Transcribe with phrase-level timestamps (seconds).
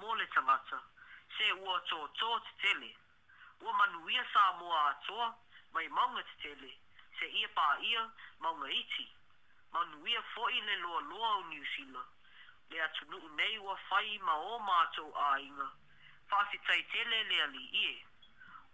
[0.00, 0.80] mole tangata,
[1.36, 2.90] se ua tō tō te tele.
[3.60, 5.28] Ua manuia sā moa atoa,
[5.72, 6.70] mai maunga te tele,
[7.18, 8.02] se ia pā ia,
[8.40, 9.06] maunga iti.
[9.72, 12.08] Manuia foi le loa loa o New Zealand.
[12.70, 15.68] Le atunu nei ua whai ma o mātou a inga.
[16.30, 17.94] Whāwhi tele le ali ie.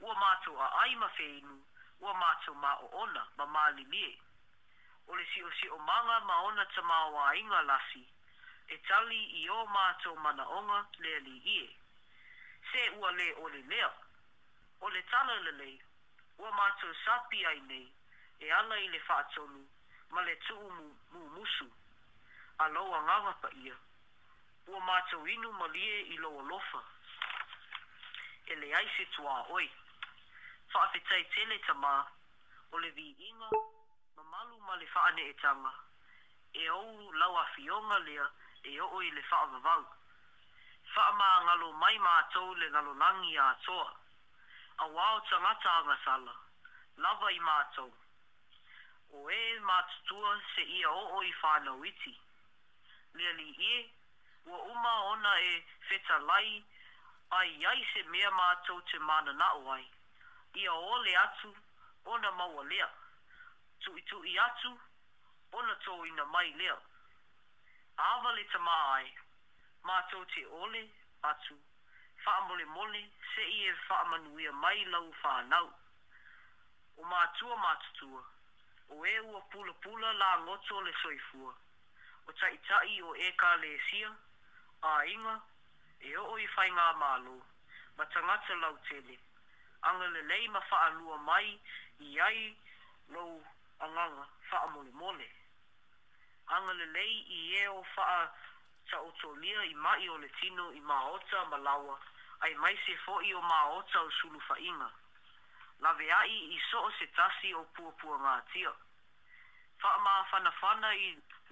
[0.00, 1.56] Ua mātou a ai ma whēinu,
[2.00, 4.12] ua mātou ma o ona, ma māli mie.
[5.08, 8.06] O le si o si o manga ma ona ta mā o a inga lasi
[8.70, 11.66] e tali i o mātou mana onga lea li ie.
[12.70, 13.88] Se ua le o le mea,
[14.80, 15.74] o le tala le lei,
[16.38, 17.88] ua mātou sapi ai nei,
[18.38, 19.64] e ana i le whātonu,
[20.14, 20.86] ma le tuu mu,
[21.16, 21.66] mu musu,
[22.62, 23.74] a loa ngawa pa ia,
[24.68, 26.82] ua mātou inu ma lie i loa lofa,
[28.46, 29.66] e le aise tua oi,
[30.74, 31.96] whaafetai tele ta mā,
[32.70, 33.50] o le vi inga,
[34.14, 35.74] ma malu ma le whaane e tanga,
[36.54, 38.28] e ou lau a fionga lea,
[38.62, 39.84] e o i le faa vavau.
[40.94, 43.90] Faa maa ngalo mai maa tau le ngalo nangi a toa.
[44.76, 46.34] A wao tangata anga sala,
[46.96, 47.92] lava i maa tau.
[49.12, 52.12] O e maa tutua se ia o o i whana witi.
[53.14, 53.92] Lea li e,
[54.46, 56.64] ua uma ona e feta lai,
[57.30, 59.86] ai ai se mea maa tau te mana na o ai.
[60.54, 61.56] Ia o le atu,
[62.04, 62.88] ona maua lea.
[63.80, 64.70] Tu i tu i atu,
[65.52, 66.76] ona tau ina mai lea
[67.96, 69.04] awali ta mai
[69.84, 70.82] mātou te ole
[71.30, 71.56] atu
[72.24, 73.00] whaamole mole
[73.34, 75.68] se i e whaamanuia mai lau whānau
[76.96, 78.22] o mātua mātutua
[78.96, 81.54] o e ua pula pula la ngoto le soifua
[82.28, 84.12] o taitai o e ka le sia
[84.82, 85.36] a inga
[86.10, 87.38] e o i whai ngā mālo
[87.96, 89.18] ma tangata lau tele
[89.82, 91.52] anga le lei ma whaalua mai
[92.10, 92.48] i ai
[93.08, 93.30] lau
[93.80, 95.30] anganga whaamole mole mole
[96.50, 98.26] anga le lei i e o faa
[98.90, 101.96] sa o tō i mai o le tino i maota malawa
[102.40, 104.90] ai mai se fo i o maota o sulu fainga.
[105.80, 108.72] La vea i i so o se tasi o puapua ngā tia.
[109.82, 111.06] Faa maa fana fana i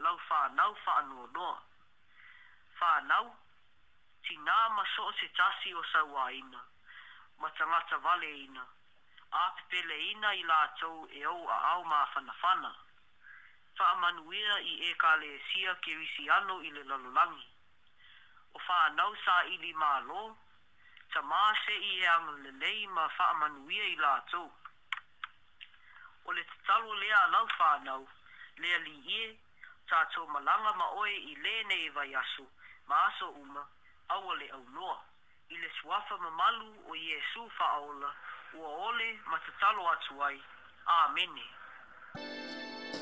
[0.06, 1.62] lau faa nau faa nua noa.
[2.78, 3.30] Faa nau,
[4.26, 6.60] ti nā ma so o se tasi o sa waina,
[7.38, 8.66] ma tangata vale ina,
[9.30, 12.74] a pepele ina i lātou e au a au maa fana fana
[13.78, 17.48] whaamanuia i e ka le sia ke risi ano i le lalolangi.
[18.54, 20.36] O wha anau sa i li mālo,
[21.12, 24.42] ta māse i e ang le lei ma whaamanuia i la tō.
[26.26, 28.02] O le tatalo lea alau wha anau,
[28.58, 29.28] lea li e,
[29.88, 32.48] ta tō malanga ma oe i le e vai aso,
[32.86, 33.64] ma aso uma,
[34.16, 34.98] awa le au noa.
[35.50, 36.50] I le suafa ma
[36.90, 38.12] o Iesu whaola,
[38.54, 40.42] ua ole ma tatalo atuai.
[40.86, 41.44] Amene.
[42.16, 42.97] Amen.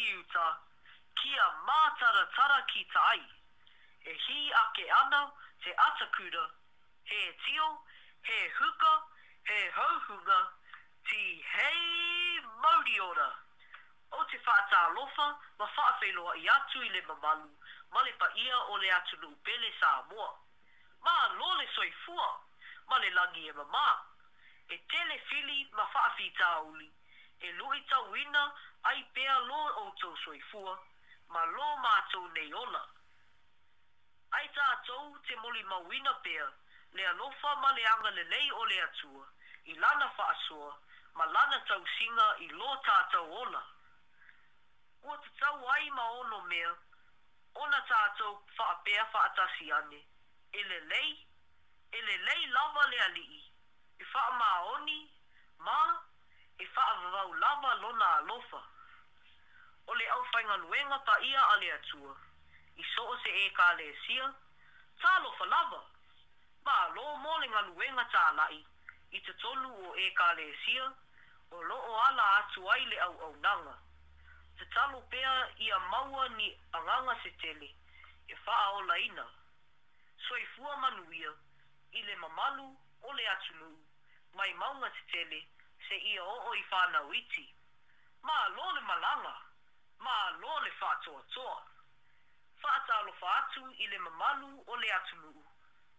[0.00, 0.44] ki uta,
[1.20, 3.20] kia mātara tara ki tai,
[4.08, 5.20] e hi ake ana
[5.64, 6.44] te atakura,
[7.10, 7.66] he tio,
[8.28, 8.92] he huka,
[9.50, 10.38] he hauhunga,
[11.08, 11.20] ti
[11.52, 13.26] hei mauriora.
[14.18, 15.26] O te whaata lofa,
[15.60, 17.50] ma whaafeloa i atu i le mamalu,
[17.94, 18.04] ma
[18.44, 20.26] ia o le atu nu bele sa mua.
[21.04, 22.26] Ma lole soi fua,
[22.88, 23.86] ma le langi e mamā.
[24.68, 26.90] E tele fili ma whaafi tā uli,
[27.40, 28.48] e lui tau ina
[28.90, 30.78] ai pea lo o to soifua
[31.28, 32.82] ma lo ma to nei ona
[34.38, 36.46] ai ta to te moli ma wina pea
[36.92, 39.24] le alo fa ma le anga le nei o le atua
[39.72, 40.78] i lana fa asua
[41.14, 43.62] ma lana tau singa i lo ta tau ona
[45.10, 46.72] o te tau ai ma ono mea
[47.54, 50.00] ona ta to fa pea fa atasi ane
[50.58, 51.12] e le lei
[51.90, 53.40] e le lei lava le alii
[54.00, 54.98] e fa ma oni
[55.66, 55.78] ma
[56.56, 58.56] e fa avau lava lona alofa.
[58.58, 58.78] lofa
[59.90, 62.14] o le au fainga luenga ta ia ale atua.
[62.78, 64.22] I so o se e ka le sia,
[65.02, 65.82] ta lo falava.
[66.64, 68.54] Ma lo mo le nga luenga ta lai,
[69.10, 70.86] i te tolu o e ka le sia,
[71.50, 73.74] o lo o ala atu ai le au au nanga.
[74.56, 77.68] Te talo pea i a maua ni anganga se tele,
[78.30, 79.26] e faa o laina.
[80.26, 81.34] So i fua manuia,
[81.98, 82.66] i le mamalu
[83.02, 83.74] o le atu nu,
[84.38, 85.42] mai maunga se tele,
[85.88, 87.46] se ia o o i whanau iti.
[88.22, 89.38] Ma lo le malanga
[90.00, 91.46] ma lo le fa to to
[92.60, 93.46] fa ta lo fa
[93.84, 95.32] ile mamalu o le atu mu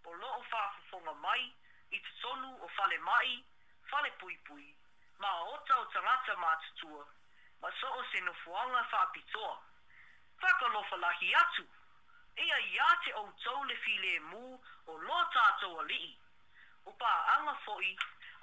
[0.04, 1.44] o lo fa fo fo mai
[1.94, 3.46] i te tonu o fale mai
[3.90, 4.76] fale pui pui
[5.20, 6.88] ma o ta o tangata ma te
[7.62, 9.58] ma so o se no fuanga fa pitoa
[10.42, 11.64] fa ka lo fa lahi atu
[12.38, 16.18] ia ia te o tau le file mu o lo ta to a li
[16.86, 17.96] o pa anga foi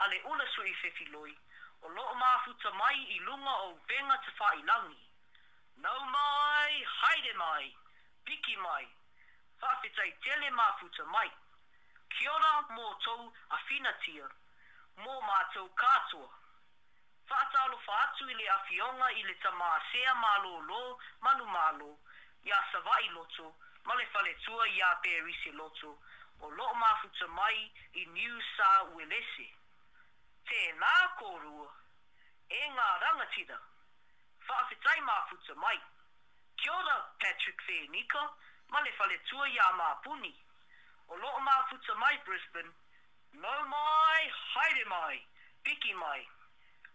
[0.07, 1.35] ale ona sui filoi
[1.83, 2.31] o lo ma
[2.73, 4.63] mai i lunga o venga te fa i
[5.83, 7.71] No mai, haere mai,
[8.25, 8.85] biki mai,
[9.63, 11.31] whawhetai tele mafuta mai.
[12.11, 13.23] Kia ora mō tau
[13.55, 14.27] a whinatia,
[15.05, 16.29] mō mātou kātua.
[17.31, 20.81] Whātalo whātu i le awhionga i le tamā sea mālo lō,
[21.23, 21.91] manu mālo,
[22.49, 23.51] i a savai loto,
[23.87, 25.93] ma le whale tua i a pērisi loto,
[26.43, 27.59] o lo mafuta mai
[28.03, 29.33] i New South Wales.
[30.51, 31.71] Tēnā kōrua,
[32.67, 33.63] e ngā rangatida.
[34.49, 35.77] whaawhitai māfuta mai.
[36.57, 38.23] Kia ora, Patrick Whenika,
[38.73, 38.91] ma le
[39.29, 39.73] tua ia
[41.09, 42.73] O mai, Brisbane.
[43.37, 44.23] No mai,
[44.55, 45.17] haere mai,
[45.65, 46.25] piki mai.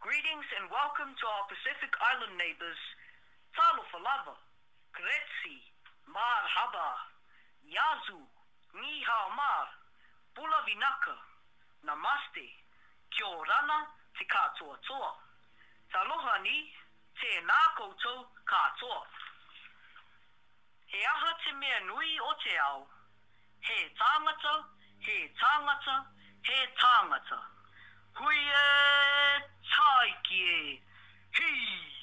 [0.01, 2.81] Greetings and welcome to our Pacific Island neighbours.
[3.55, 4.33] Talo falava,
[4.97, 5.61] kretsi,
[6.09, 6.89] marhaba,
[7.69, 8.19] yazu,
[8.81, 9.63] ni hao mar,
[10.35, 11.15] pula vinaka,
[11.85, 12.43] namaste,
[13.15, 13.85] kia orana,
[14.17, 15.13] te katoa toa.
[15.93, 16.67] Taloha ni,
[17.19, 19.03] te nā koutou katoa.
[20.93, 22.83] He aha te mea nui o te ao,
[23.69, 24.53] he tāngata,
[25.07, 25.97] he tāngata,
[26.49, 27.39] he tāngata.
[28.19, 30.79] Hui e taiki e,
[31.39, 32.02] hii.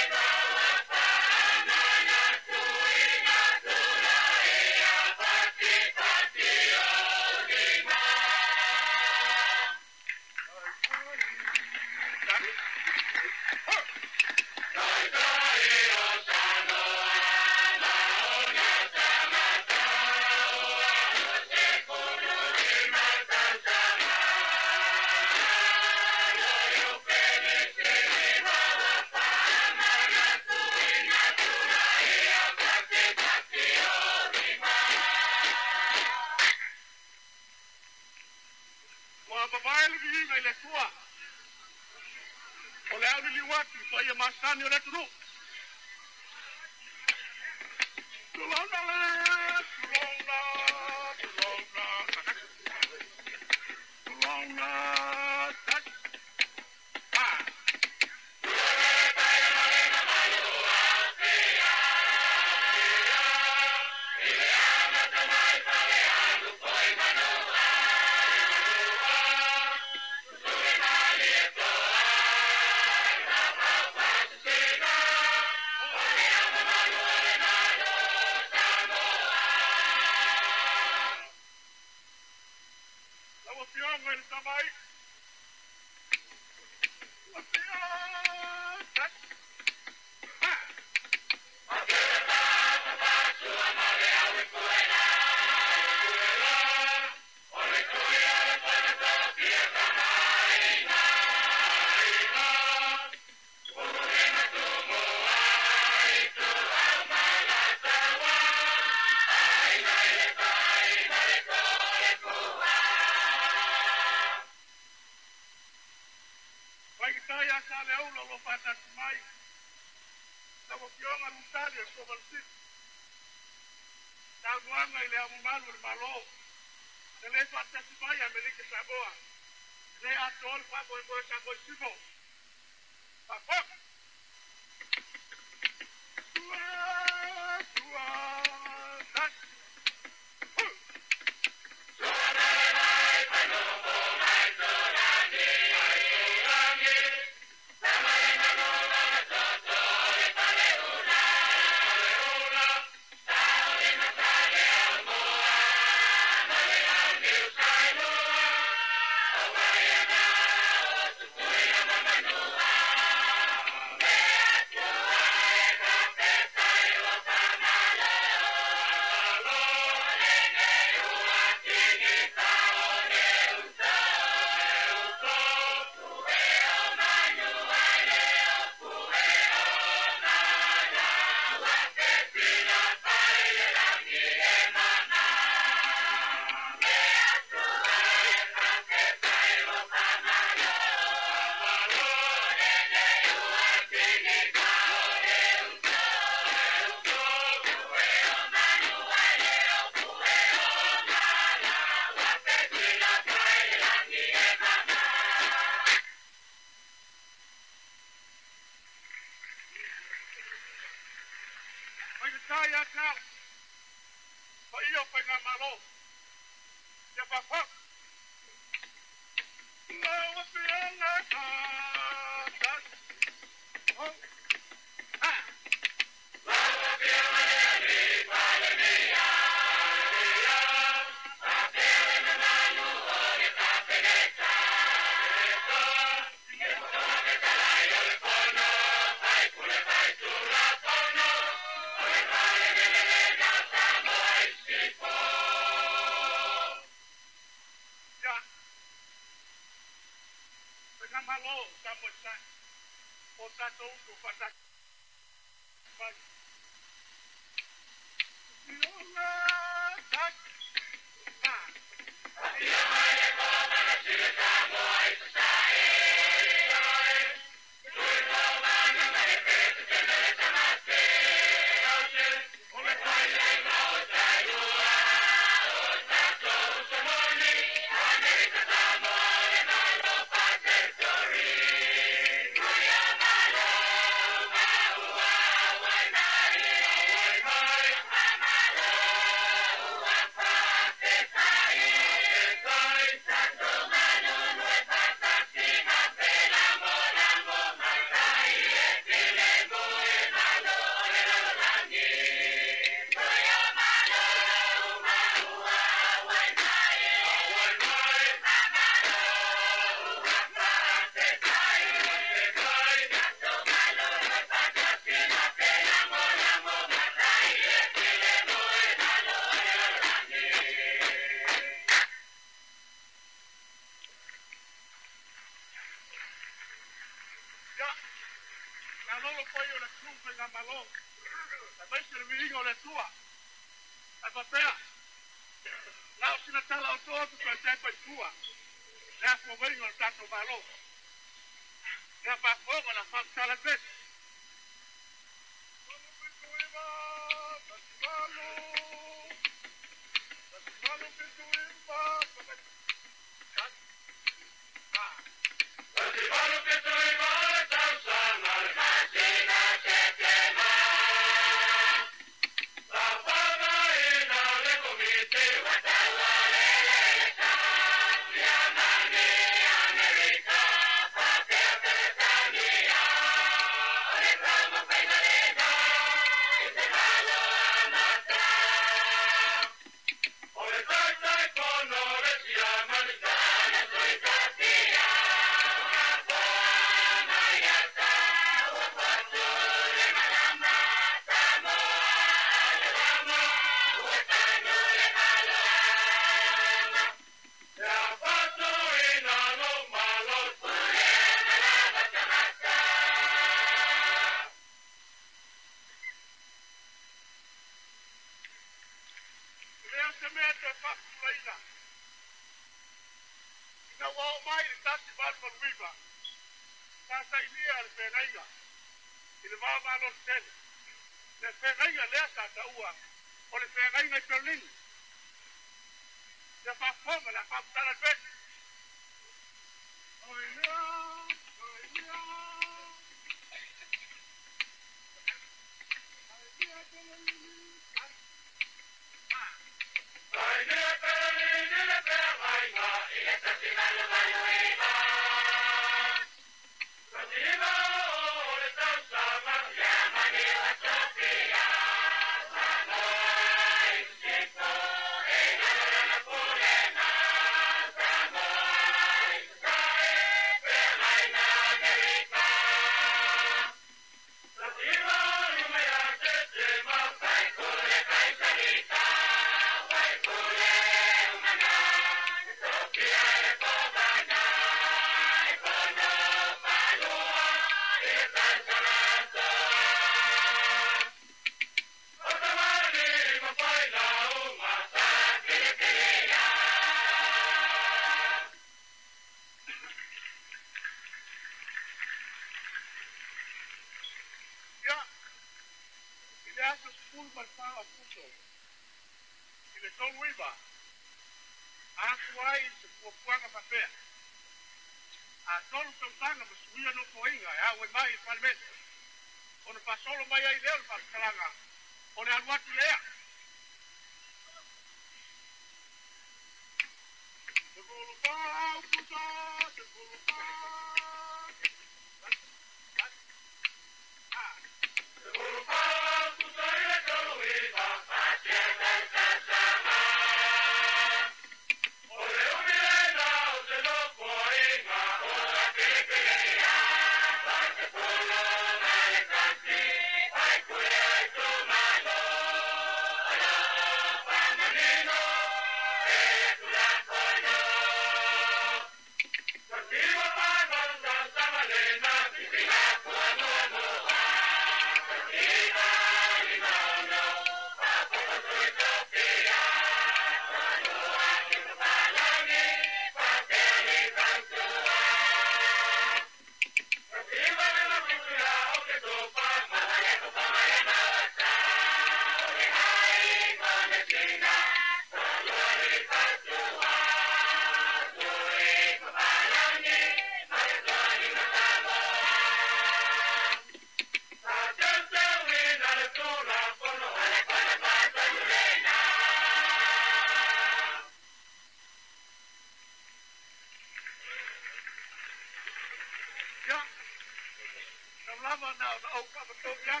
[598.60, 600.00] lava na o o papa to ya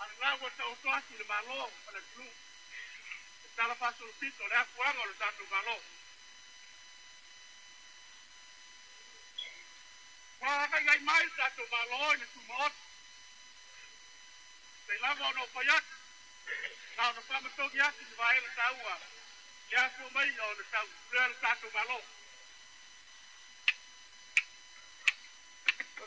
[0.00, 2.24] ala na o to to ati le malo ala tu
[3.56, 5.74] ta la pa sul pito le akuango le tatu malo
[10.40, 12.72] wa ka ngai mai ta to malo ni tu mot
[14.86, 15.78] te lava no pa ya
[16.96, 18.94] na o papa to ya ti va ele ta ua
[19.70, 21.98] ya tu mai no le tau le tatu malo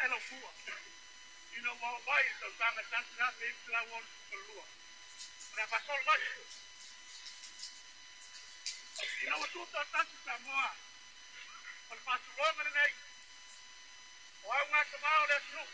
[0.05, 0.53] elofua
[1.59, 4.67] ina wauai tau tagatatusape i pelau alu tukalua o
[5.57, 6.25] le afasolagai
[9.23, 10.69] ina ua tuatatu samoa
[11.91, 12.93] o le fa'atuloga lenei
[14.45, 15.73] o au gatamā o le atunuu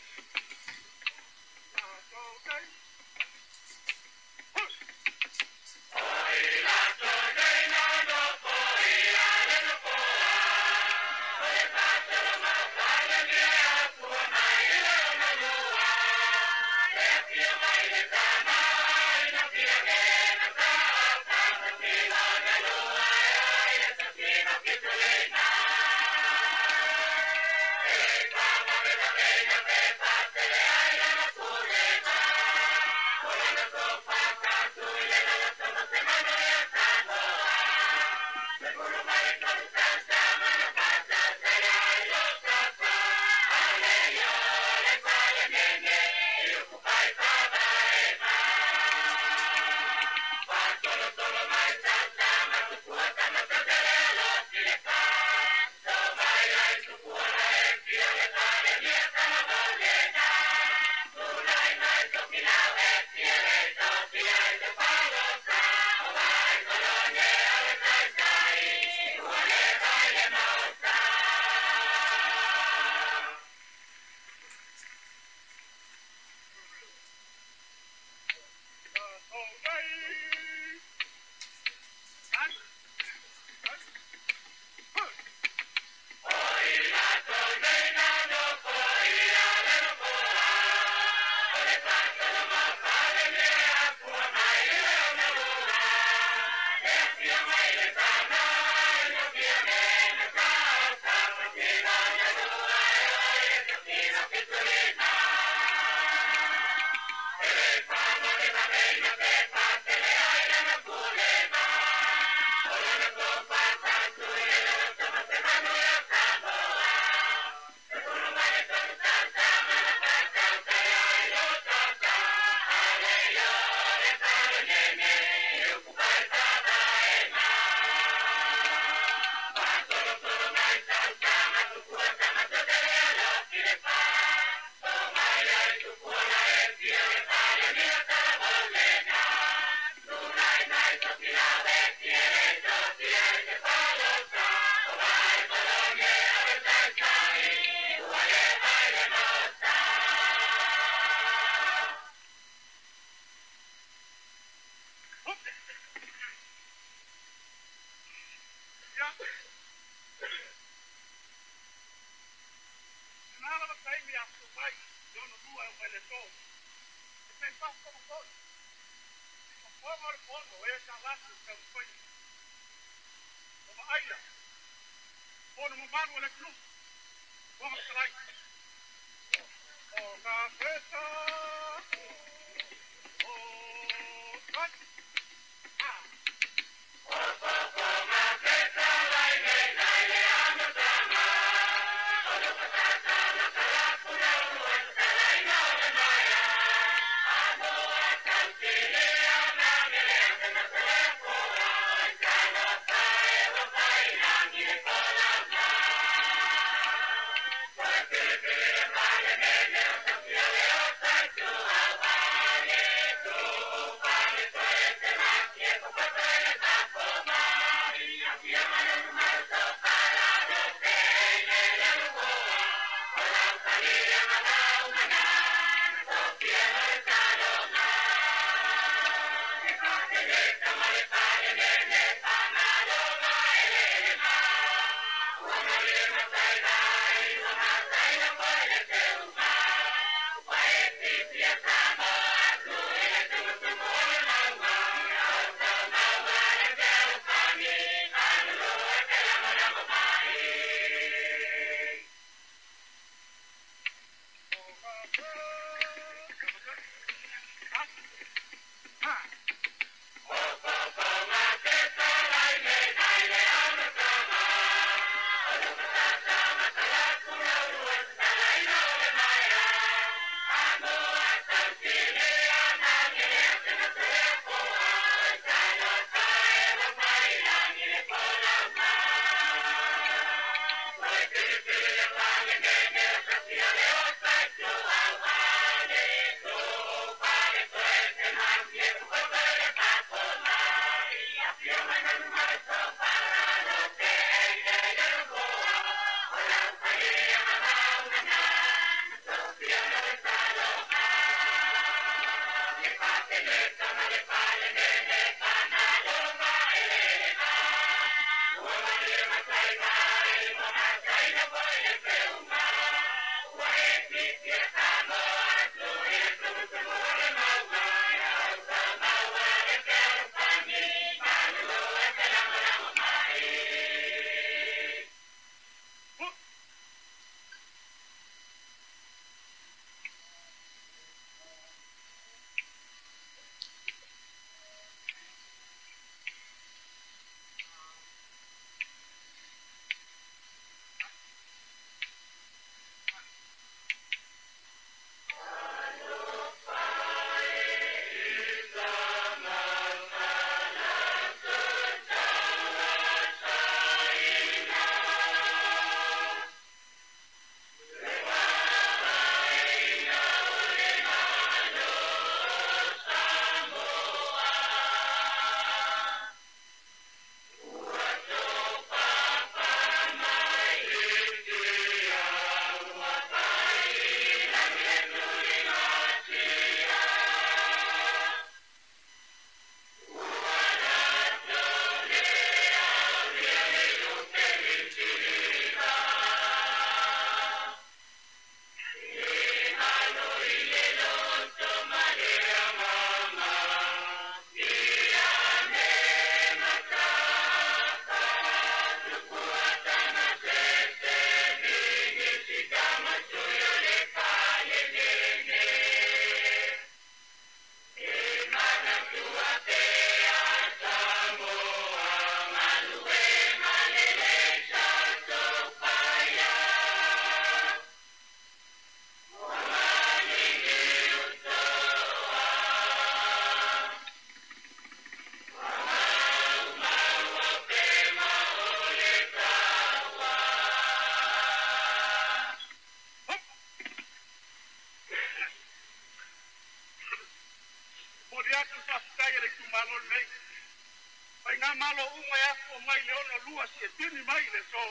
[441.88, 442.44] malo unga
[442.76, 444.84] e mai le lua si e tini mai le so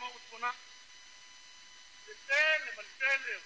[0.00, 0.50] Mahmoud Buna.
[2.06, 3.42] Detail, detail.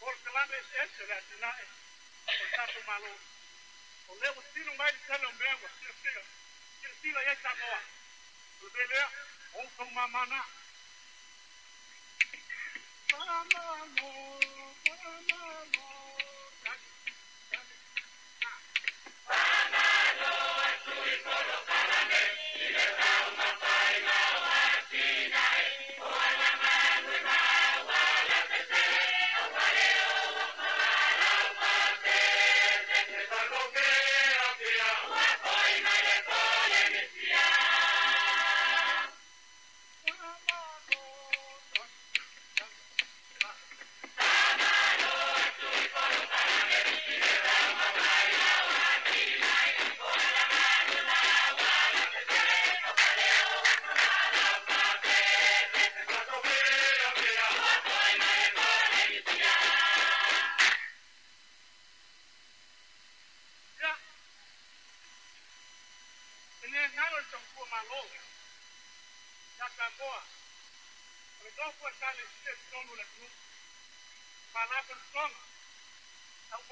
[0.00, 1.66] Por calando esse esse, olha,
[2.26, 3.20] Portanto, maluco.
[4.08, 5.68] O levo tiro mais de calão mesmo,
[6.02, 6.22] tiro,
[7.00, 7.18] tiro.
[7.18, 7.82] aí, tá boa.
[8.60, 8.86] Tudo bem,
[9.54, 10.06] Ou com uma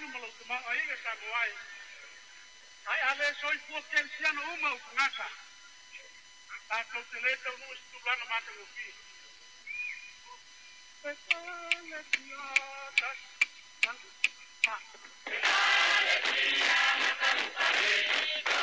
[0.00, 1.50] manu malo tuma oiga samuai.
[2.90, 5.26] Ai ale soi potensia no uma ukungaka.
[6.70, 8.86] A kauteleta unu istulana mata upi.
[11.00, 13.18] Petale piatas.
[13.82, 14.08] Petale
[16.24, 18.57] piatas.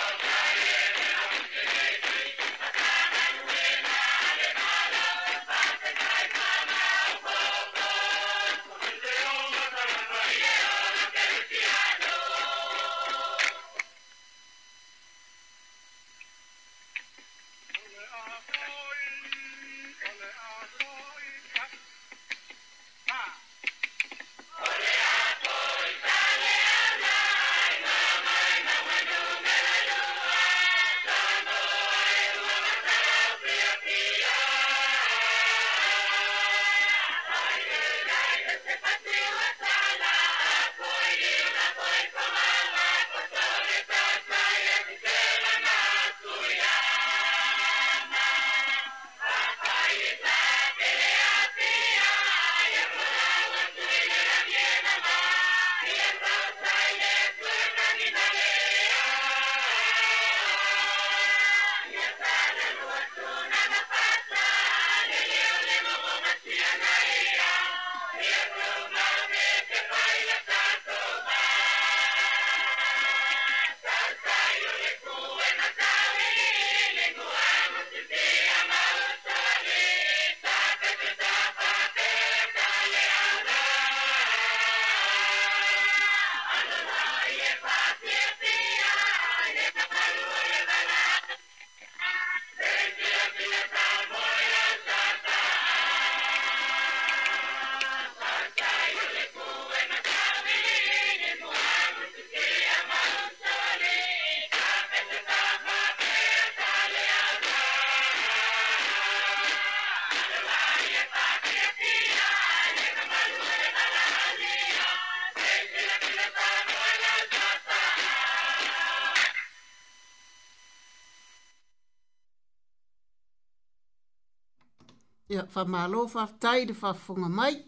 [125.54, 127.66] whamalo whaftai de whafunga mai.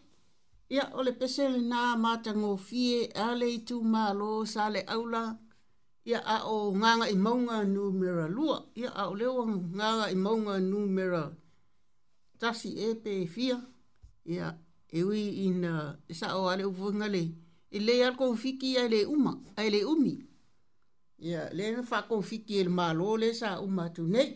[0.70, 5.38] ya ole pesele nā māta ngō fie ale i malo sale aula.
[6.06, 8.66] ya a o nga imonga maunga numera lua.
[8.76, 9.14] ya a o
[9.76, 11.34] nga nga imonga maunga numera
[12.40, 13.62] tasi e pe fia.
[14.28, 14.58] Ia
[14.92, 17.22] e ui i nā e sa o ale uwhungale.
[17.22, 17.34] I
[17.72, 20.16] e lei al konfiki ai le uma, ai le umi.
[21.20, 24.36] Ia le na wha konfiki e le mālo le sa uma umatu nei.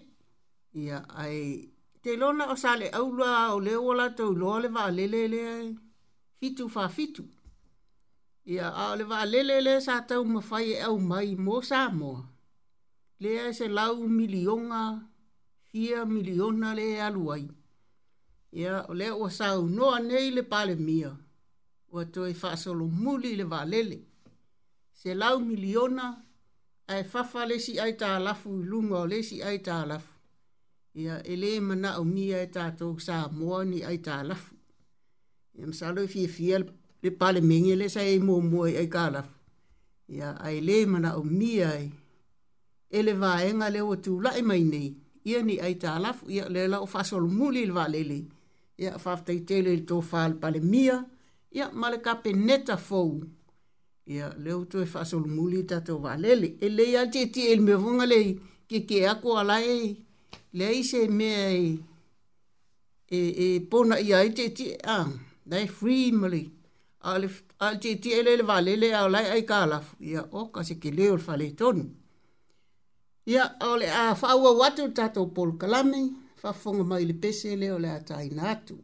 [0.74, 1.71] Ia ai
[2.02, 5.42] te lona o sale aulua o le wala tau loa le wa lele le
[6.40, 7.24] fitu fa fitu.
[8.46, 12.20] Ia a le wa lele le sa tau mawhai e au mai mo sa moa.
[13.22, 14.84] Lea se lau milionga,
[15.68, 17.44] fia miliona le aluai.
[18.60, 19.48] Ia o le o sa
[19.78, 21.12] noa nei le pale mia.
[21.92, 24.00] O ato e whasolo muli le wa lele.
[25.00, 26.06] Se lau miliona,
[26.92, 30.11] ai fafa le si ai ta lafu, lunga o le si ai ta lafu
[31.00, 34.54] ia e lē manaʻo mia e tatou sa moa ni ai talafu
[35.60, 36.56] ia masalo e fiafia
[37.04, 39.34] le palemegi e lē sa e muamua i ai kalafu
[40.18, 41.88] ia ae lē manaʻo mia ai
[42.98, 44.90] e le vaega le ua tulaʻi mai nei
[45.30, 48.24] ia ni ai talafu ia le lao faasolomuli i le valelei
[48.84, 50.96] ia faafetaitele i le tofā le palemia
[51.58, 53.10] ia ma le kapeneta fou
[54.16, 57.64] ia e le outou e faasolomuli i tatou valele e leia le tiatia i le
[57.68, 58.28] meavuga lei
[58.70, 59.84] keke aku alae
[60.54, 61.80] le se mea e,
[63.12, 65.06] e, e pona ia e te ti a,
[65.46, 66.44] nei free mali,
[67.04, 67.30] a le
[67.82, 70.92] te ti e le le vale le au lai ai kala, ia o kase ke
[70.92, 71.86] leo le fale tonu.
[73.26, 75.56] Ia o le a whaua watu tato polu
[76.42, 78.78] fa fonga mai le pese le o le a tai nātu.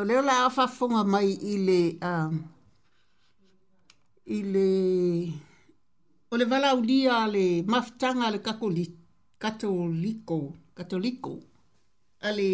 [0.00, 1.80] o leo la awhafonga mai i le...
[2.10, 2.36] Um,
[4.36, 4.68] i le...
[6.32, 8.86] O le wala ulia le maftanga le kakoli,
[9.42, 10.38] katoliko,
[10.78, 11.32] katoliko,
[12.26, 12.48] ale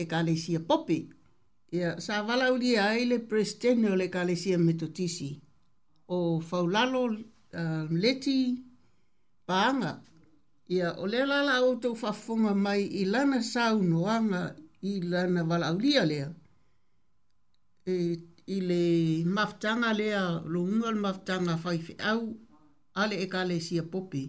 [0.00, 0.98] e kalesia popi.
[1.72, 5.30] Ia, sa wala ulia i le prestene o le kalesia metotisi.
[6.08, 8.38] O faulalo um, leti
[9.48, 9.94] paanga.
[10.68, 14.42] Ia, o le lala auto fafunga mai i lana saunoanga
[14.82, 15.70] i lana wala
[17.94, 17.94] e
[18.56, 18.82] i le
[19.34, 20.22] mafutanga lea
[20.52, 21.78] lo unga le maftanga fai
[22.10, 22.20] au
[23.00, 24.24] ale e ka le sia popi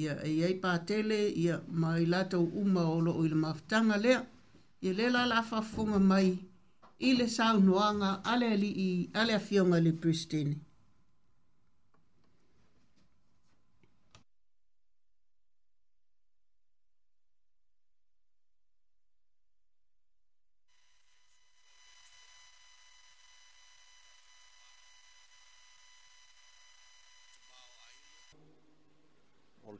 [0.00, 4.20] ia e ai pātele ia mai lato uma o lo i le mafutanga lea
[4.84, 6.28] ia le la la fafunga mai
[7.08, 8.88] i le sau noanga ale ali i
[9.20, 10.54] ale afionga le pristine.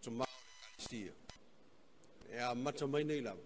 [0.07, 1.13] atu mau le kalistia.
[2.35, 3.39] E a mata mai nei lau.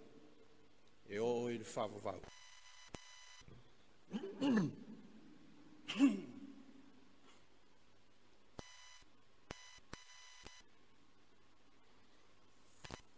[1.09, 2.21] E o o ili fafo fau.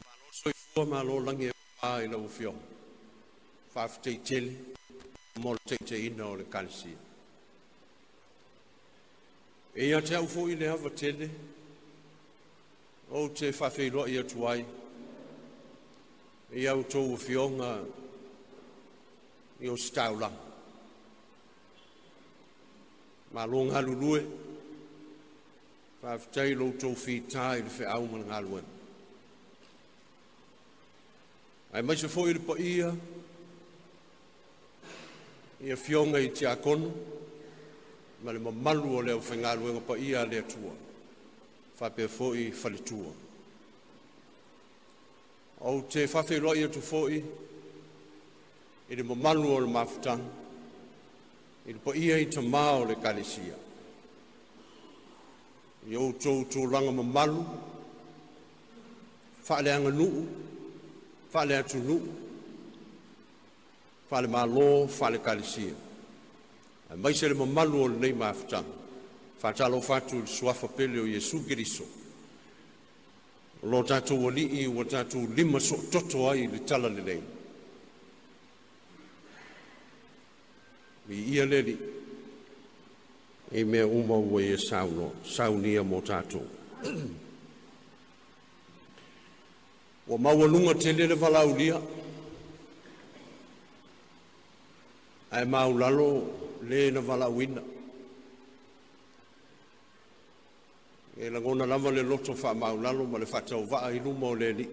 [0.01, 2.67] Mā lo soi fua mā lo langi e pā i lau fionga.
[3.75, 4.57] Fafteitele,
[5.45, 7.05] mō le teiteina o le kalesia.
[9.81, 11.29] E ia te au fo i ne hawa tene,
[13.15, 14.65] o te whawhiroa i atu ai.
[16.51, 17.69] E ia u tō fionga
[19.63, 20.33] i o staula.
[23.39, 24.25] Mā longa lulue,
[26.03, 28.67] whawhitei lo tō whītā i rewhi au mana ngā luen.
[31.71, 32.91] Ai maise fo i rupa ia,
[35.71, 36.93] ia fionga i te akono, ia fionga i te akono,
[38.21, 40.73] ma e le mamalu o le au fengaluega paia a le atua
[41.79, 43.13] faapea foʻi faletua
[45.61, 47.17] ou te faafeiloaʻi atu foʻi
[48.91, 50.27] i le mamalu o le mafutaga
[51.69, 53.55] i le paia i tamā o le kalesia
[55.91, 57.43] i outou tulaga mamalu
[59.47, 60.15] faaleaga nuu
[61.33, 62.03] faaleatunuu
[64.11, 64.67] faalemālō
[64.99, 65.75] faalekalesia
[66.95, 68.65] mai se le mamalu o lenei mafutaga
[69.39, 71.85] faatalofa atu i le suafa pele o iesu keriso
[73.63, 77.21] o lo tatou alii ua tatou lima soʻototo ai i le tala lelei
[81.11, 81.79] i le alii
[83.53, 86.45] i mea uma ua ia sauno saunia mo tatou
[90.09, 91.81] ua maualuga tele le valaulia
[95.31, 97.63] ae maulalo lē na valauina
[101.17, 104.67] e lagona lava le loto faamaulalo ma le faatauvaa i luma o le ni.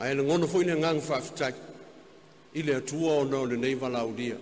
[0.00, 1.54] ae lagono foʻi le agaga faafetai
[2.56, 4.38] i le atua ona le lenei valaulia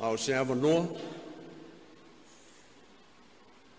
[0.00, 0.84] a o se avanoa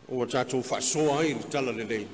[0.09, 2.07] ua tatou faasoa ai i le tala lelei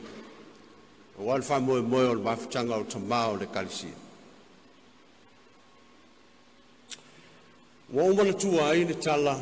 [1.19, 4.06] auā le faamoemoe o le mafutaga o tamā le kalisia
[7.93, 9.41] Wa umana tua ai ne tala.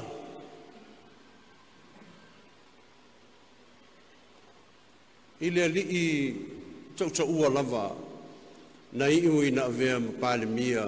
[5.42, 6.34] Ile ali i
[6.96, 7.96] tau tau ua lava.
[8.94, 10.86] Na i iwi na avea ma pale mia.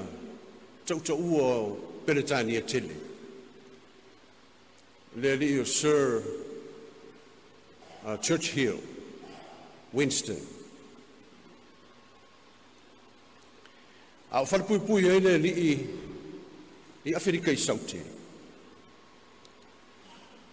[0.86, 2.96] Tau tau ua peretani a e tele.
[5.16, 6.24] Le ali o Sir
[8.06, 8.78] uh, Church Hill,
[9.94, 10.42] Winston.
[14.32, 15.72] A o whanapuipui aile ali i
[17.08, 18.00] i Afrika i saute.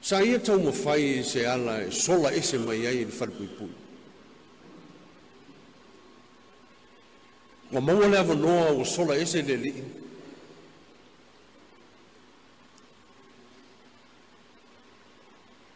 [0.05, 3.71] Sa ia tau mawhai se ala e sola ese mai ai i wharipuipui.
[7.73, 9.85] Wa maua le avanoa o sola ese le lii.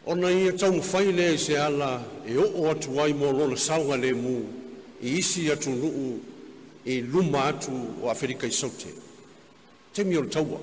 [0.05, 1.91] Ona ia tau mawhai le se ala
[2.25, 4.35] e o atu ai mō lona saunga le mū
[5.01, 6.19] i isi atu nuu
[6.85, 7.71] i luma atu
[8.03, 9.08] o Afrika i saute.
[9.93, 10.59] 这就是我。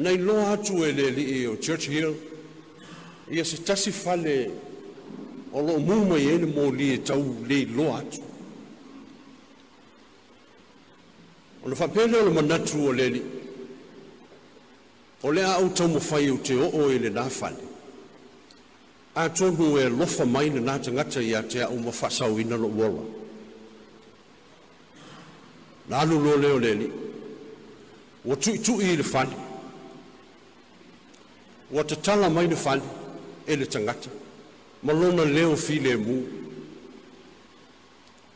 [0.00, 2.14] Nei loa atu e le li e o Church Hill,
[3.32, 4.48] ia se tasi fale
[5.52, 8.22] o loo muma i ene mō li e tau le loa atu.
[11.64, 13.22] O le whapele o le manatu o le li,
[15.24, 17.67] o le a au tau mawhai o te o o e le nā fale
[19.24, 23.02] atonu e lofa mai na tagata iā te aʻu ma faasauina loʻu ola
[25.90, 26.92] na lu lo leo le alii
[28.24, 29.34] ua tuʻituʻi i le fale
[31.72, 32.82] ua tatala mai le fale
[33.46, 34.06] e le tagata
[34.86, 36.22] ma lona leo filemu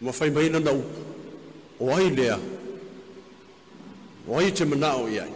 [0.01, 1.01] ma fai mai na upu
[1.79, 2.39] o ai lea
[4.27, 5.31] o ai te o i ai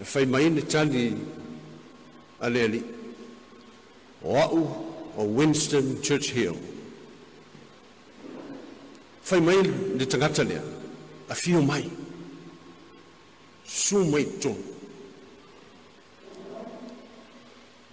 [0.00, 1.16] e fai mai ne tali
[2.40, 2.93] a le alii
[4.24, 4.72] Or
[5.18, 6.56] Winston Churchill,
[9.20, 9.56] fai mai
[9.98, 10.62] le tagata lea
[11.28, 11.88] afio mai
[13.64, 14.58] su mai tonu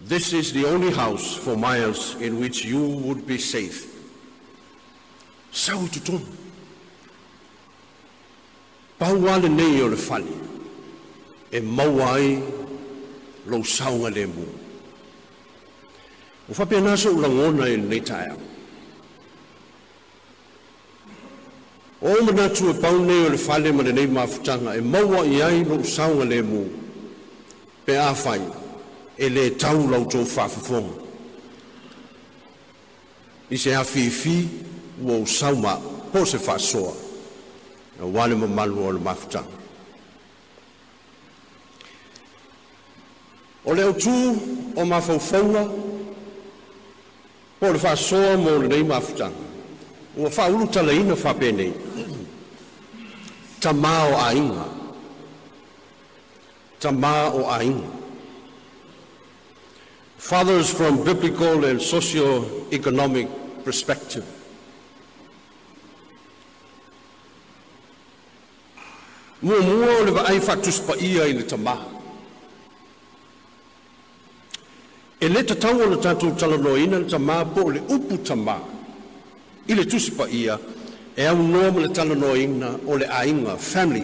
[0.04, 3.86] This is the only house for miles in which you would be safe.
[5.52, 6.26] Sau tu tonu.
[9.00, 10.34] Pauale nei o le fali.
[11.52, 12.42] E maua ai
[13.46, 14.61] lo saunga le mua.
[16.52, 18.36] O fa pena so la ngona e le tsaya.
[22.02, 24.74] O mo na tsu pa ne o le fa le mo le nei ma futanga
[24.76, 26.66] e mawa i ai no sanga le mo.
[27.86, 28.42] Pe a fai
[29.18, 30.90] e le tau lau tō whafafong.
[33.50, 34.48] I se a whiwhi
[35.04, 35.80] ua o sauma
[36.12, 36.94] po se whasoa
[37.98, 39.56] na wale ma malu o le mafutanga.
[43.64, 44.14] O leo tū
[44.76, 45.91] o mafaufaunga
[47.62, 49.36] o le fa'asoa mo lenei mafutaga
[50.18, 51.72] ua fa'aulu talaina fa'apenei
[53.62, 54.66] tamā o aiga
[56.82, 57.92] tamā o aiga
[60.18, 63.28] fathers from biblical and socio-economic
[63.64, 64.26] perspective
[69.44, 71.78] muamua o le va'ai fa'atusipaia i le tamā
[75.22, 78.56] e le tatau ona tatou talanoaina le tamā po o le upu tamā
[79.70, 80.58] i le tusi paia
[81.16, 84.02] e aunoa ma le talanoaina o le aiga family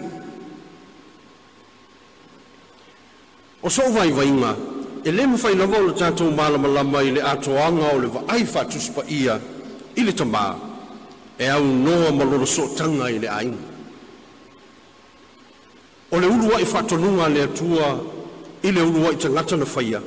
[3.62, 4.54] o so vaivaiga
[5.02, 9.40] e lē mafailava ona tatou malamalama i le atoaga o le vaai faatusi paia
[9.96, 10.44] i le tamā
[11.38, 13.58] e aunoa ma lona sootaga i le aiga
[16.12, 17.88] o le uluaʻi faatonuga a le atua
[18.62, 20.00] i le uluaʻi tagata na faia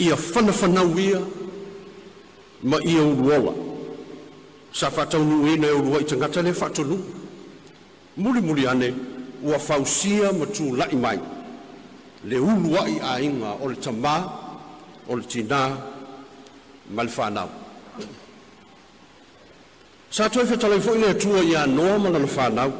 [0.00, 1.20] ia whanafanau ia
[2.64, 3.52] ma ia uluola
[4.72, 6.98] sa faataunuuina e urua i tagata le faatonuu
[8.16, 8.94] mulimuli ane
[9.44, 11.18] ua fausia ma tulaʻi mai
[12.24, 14.14] le uluaʻi aiga o le tamā
[15.08, 15.68] o le tinā
[16.94, 17.48] ma le fanau
[20.10, 22.72] sa toe fetalai fo'i le atua i anoa ma lana fanau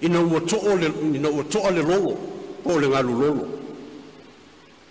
[0.00, 2.18] ina ua to'a le po
[2.64, 3.62] o le galulolo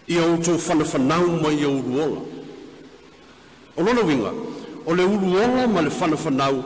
[0.08, 2.22] i au tō whanawhanau mai au ruonga.
[3.78, 4.32] O lono winga,
[4.86, 6.64] o le uruonga ma le whanawhanau,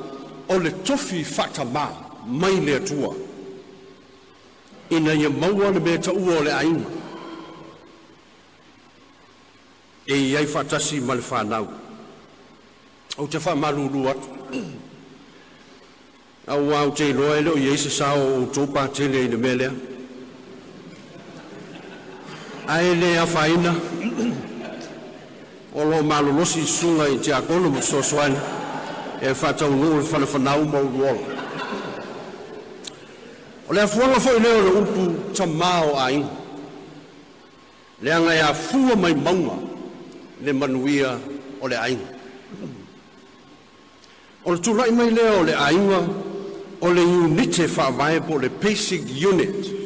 [0.50, 1.88] o le tofi whata mā
[2.26, 3.14] mai le atua.
[4.90, 6.90] Ina ia e maua le mea taua o le ainga.
[10.08, 11.68] E iai whatasi ma le whanau.
[13.20, 14.28] O te wha maru uru atu.
[16.48, 19.70] au au te iloa ele o iei se sao o tōpā tele i le melea.
[19.72, 19.97] Au
[22.68, 23.76] ae lea faina
[25.76, 28.36] o loo malolosi suga i tiakono ma soasoani
[29.22, 31.28] e faataugou e le fanafanau ma uluola
[33.70, 35.04] o le afuaga foʻi lea o le upu
[35.34, 36.30] tamā o aiga
[38.02, 39.56] leaga e afua mai mauga
[40.44, 41.18] le manuia
[41.62, 42.08] o le aiga
[44.46, 46.02] o le tulaʻi mai lea o le aiga
[46.82, 49.77] o le unite faavae po le basic unit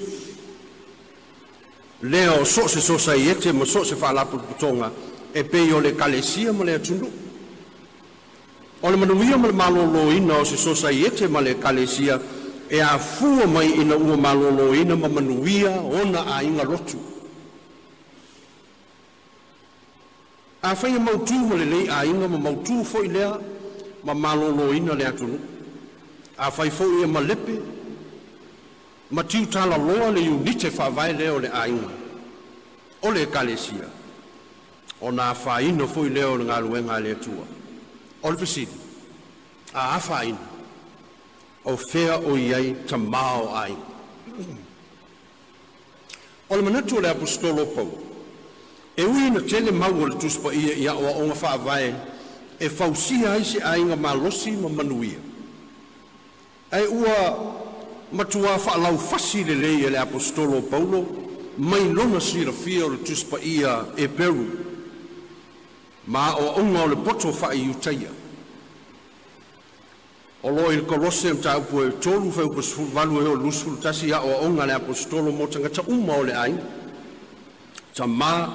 [2.01, 4.89] leo so se so sa yete mo so se fa la putonga
[5.33, 7.05] e pe yo le kalesia mo le tundu
[8.81, 12.17] o le manu yo mo malo lo ina so so sa yete mo le kalesia
[12.73, 15.45] e a fu mai ina u malo lo ina mo manu
[15.93, 16.97] ona a inga rotu
[20.65, 23.29] a fa yo mo tu mo le a inga mo mo tu fo ile
[24.01, 25.37] ma malo lo ina le tundu
[26.37, 27.79] a fa fo ye mo lepe
[29.11, 31.91] ma tiu tala loa le unite whawai leo le ainga.
[33.03, 33.89] O le kalesia.
[35.01, 37.45] O nā whaino fui leo ngā luenga le tua.
[38.23, 38.71] O le fesidi.
[39.75, 40.37] A a whaino.
[41.65, 43.75] O fea o iei ta māo ai.
[46.49, 47.89] O le manatua le apostolo pau.
[48.95, 51.93] E ui na tele mau o le tuspa ia ia o a onga whaavai
[52.59, 55.19] e fausia aise ainga ma losi ma manuia.
[56.71, 57.59] Ai ua
[58.11, 61.05] matua fa lau fasi le le le apostolo paulo
[61.57, 64.47] mai longa si la fia le tuspa ia e peru
[66.07, 68.11] ma o unga o le poto fa i utaia
[70.43, 72.59] o lo il kolose mta upo e tolu fa upo
[72.93, 76.23] valu e o lusful tasi a o unga le apostolo mo tanga ta umma o
[76.27, 76.59] le ain
[77.95, 78.51] ta ma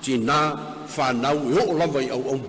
[0.00, 2.40] ti na fa nau e o lava i au au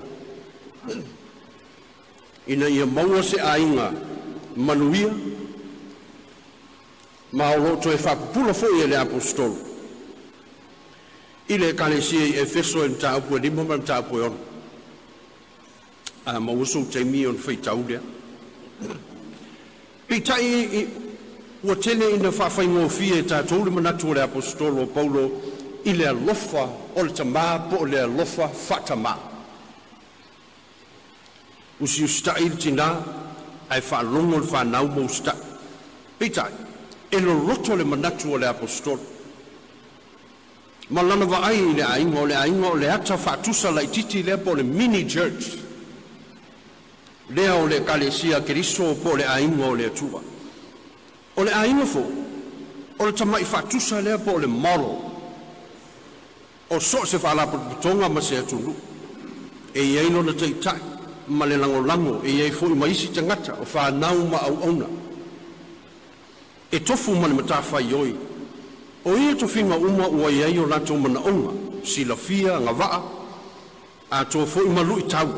[2.45, 3.89] ina ia maua se ainga
[4.55, 5.30] manuia manuia
[7.33, 9.57] ma o loto e whakupula fo i ele apostolo.
[11.47, 14.37] Ile kane si e efeso e mta apu e limo ma mta apu e ono.
[16.25, 18.01] A ah, ma uso te mi on fai taulea.
[20.07, 20.87] Pi tai i
[21.63, 25.41] ua tene ina whawhai ngō fie ta e tōre manatu o le apostolo Paulo
[25.83, 26.61] i le alofa
[26.95, 29.15] o le tamā po o le alofa whatamā.
[31.79, 32.97] Usi ustai i le tina
[33.69, 35.37] ai whaalongo le whanau mo ustai.
[36.19, 36.27] Pi tai.
[36.27, 36.69] Pi tai
[37.13, 39.05] e lo roto le manatu o le apostolo.
[40.91, 44.37] Malana wa ai le ainga o le ainga o le ata whaatusa lai titi le
[44.37, 45.57] po le mini church.
[47.27, 50.21] Lea o le kalesia keriso po le ainga o le atua.
[51.35, 51.99] O le ainga fo,
[52.95, 55.11] o le tamai whaatusa le po le moro.
[56.69, 58.73] O so se whaala putonga ma se atunu.
[59.73, 60.79] E iaino na teitai,
[61.27, 64.85] ma le lango lango, e iai fo i maisi tangata o whanau ma au auna.
[64.85, 65.10] Au
[66.71, 68.15] e tofu mana mata fai oi.
[69.03, 72.71] O ia to finga uma ua iai o lato mana onga, si la fia, nga
[72.71, 73.01] vaa,
[74.11, 75.33] a to fo ima lu i tau.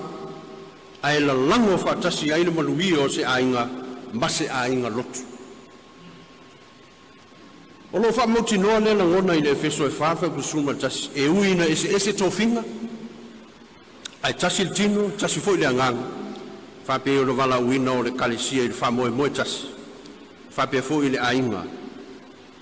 [1.02, 3.70] A e la lango fa tasi aile malu ia o se ainga,
[4.14, 5.22] mase ainga lotu.
[7.94, 11.10] O lo fa moti noa le la ngona i le efeso e fafe kusuma tasi,
[11.16, 12.64] e ui na ese ese to finga,
[14.22, 16.06] a e tasi tino, tasi fo i le anganga,
[16.84, 19.30] fa pe e o le vala uina o le kalesia i le fa moe moe
[19.32, 19.72] tasi
[20.56, 21.64] fapefo ile ainga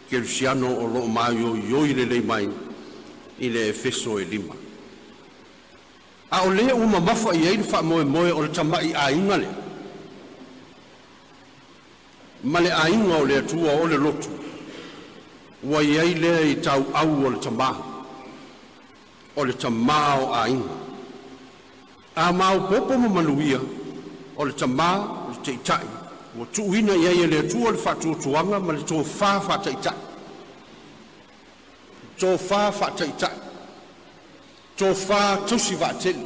[0.09, 2.49] ke rusiano o lo maio yo ile le mai
[3.39, 4.53] ile efeso e lima
[6.31, 9.47] a o le uma mafa ia ile fa moe moe o le tamai ainga le
[12.43, 14.29] ma le ainga o le atua o le lotu
[15.63, 17.75] wa ia ile i tau au o le tamai
[19.35, 20.75] o le tamai o ainga
[22.15, 23.59] a mau popo mo manuia
[24.37, 26.00] o le tamai o le teitai
[26.39, 29.95] ua tuuina i ai e le atua o le faatuatuaga ma le tofā faataʻitaʻi
[32.19, 33.39] tofā faataʻitaʻi
[34.79, 35.17] tofā
[35.47, 36.25] tusi faateli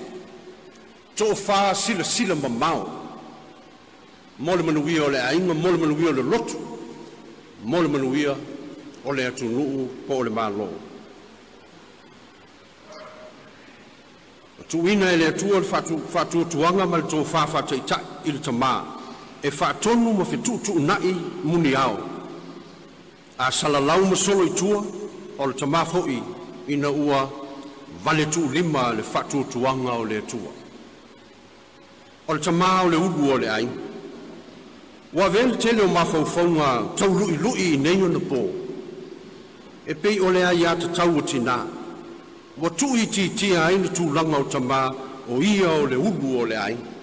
[1.18, 2.86] tofā silasila mamao
[4.40, 6.58] mo le manuia o le aiga mo le manuia o le lotu
[7.64, 8.36] mo le manuia
[9.06, 10.68] o le atunuu po o le mālō
[14.70, 15.66] tuuina e le atua o le
[16.14, 18.95] faatuatuaga ma le tofā faataʻitaʻi i le tamā
[19.46, 21.12] e faatonu ma fetuutuunaʻi
[21.44, 21.98] muniao
[23.38, 24.80] a salalau ma solo itua
[25.38, 26.20] o le tamā hoʻi
[26.68, 27.30] ina ua
[28.04, 30.52] vale tuulima le faatuatuaga o le atua
[32.28, 33.80] o le tamā o le ulu o le aiga
[35.14, 38.42] ua avea le tele o mafaufauga tauluʻiluʻi i nei ona pō
[39.86, 41.58] e pei o lea iā tatau o tinā
[42.58, 44.82] ua tuu itiitia ai na tulaga o tamā
[45.30, 46.95] o ia o le ulu o le aiga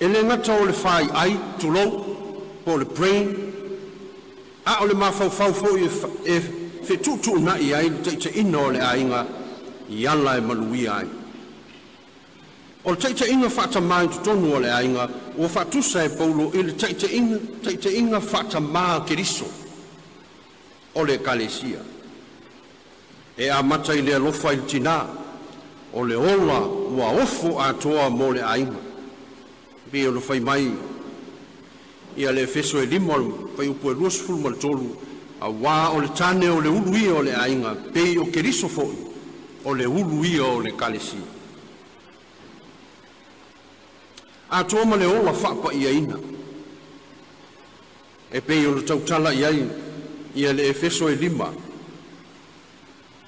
[0.00, 3.34] ele le ngata le whai ai, to low, o le brain,
[4.66, 6.40] a ole le mafau fau fo e
[6.80, 9.26] fe tu na i ai, te te ina o le ainga,
[9.90, 11.06] i ala e malui ai.
[12.82, 16.08] O le te te inga whata maa tu tonu o le ainga, o whatusa e
[16.08, 19.46] paulo i le te te inga, te te inga whata maa keriso,
[20.96, 21.84] o le kalesia.
[23.36, 25.04] E a mata i le lofa il tina,
[25.92, 28.88] o le ola ua ofo a toa mo le ainga
[29.92, 30.70] me o le fai mai
[32.16, 34.94] i a le feso e lima o fai upo e luas fulma le tolu
[35.40, 38.94] a wā o le tāne o le ulu o le ainga pei o keriso fōi
[39.64, 41.16] o le ulu o le kalesi
[44.50, 46.18] a tōma le ola whapa i a ina
[48.30, 49.50] e pei o le tautala i a
[50.34, 51.50] i a le e feso e lima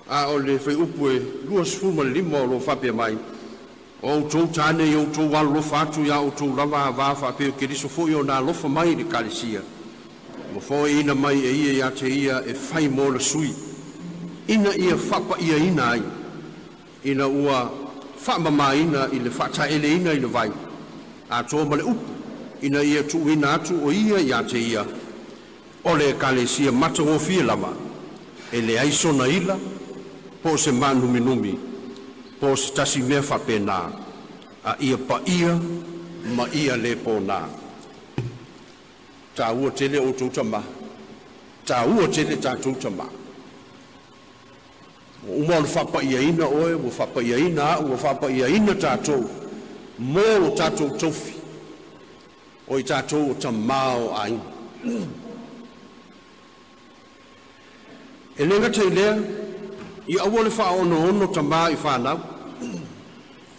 [0.09, 3.19] a o le fai upo e luas fulma le lima o lo whapia mai o
[3.19, 3.41] le
[4.03, 8.15] o outou tane i outou alolofa atu iā outou lava avā faapea o keriso foʻi
[8.19, 9.61] ona alofa mai i le kalesia
[10.55, 13.55] ma foʻaiina mai e ia iā te ia e fai mo le sui
[14.49, 16.03] ina ia faapaʻiaina ai
[17.05, 17.71] ina ua
[18.25, 20.51] faamamāina i le faataʻeleina i le vai
[21.31, 24.97] atō ma le upu ina ia tuuina atu o ia iā te ia e
[25.89, 27.73] o e le kalesia matagofie lava
[28.53, 29.57] e leai sona ila
[30.43, 31.21] po o se manuminumi
[31.53, 31.72] numi
[32.43, 33.79] po se tasi mea whape nā.
[34.65, 35.55] A ia pa ia,
[36.37, 37.39] ma ia le po nā.
[39.37, 40.61] Tā ua tele o tūta ma.
[41.67, 43.07] Tā ua tele tā tūta ma.
[45.27, 48.75] Uma ono whapa ia ina oe, ua whapa ia ina a, ua whapa ia ina
[48.75, 49.23] tātou.
[50.03, 51.37] Mō o tātou tofi.
[52.69, 54.41] Oi tātou o tamāo ai.
[58.41, 59.11] e lenga tei lea,
[60.09, 62.32] i awole wha ono ono tamā i whānau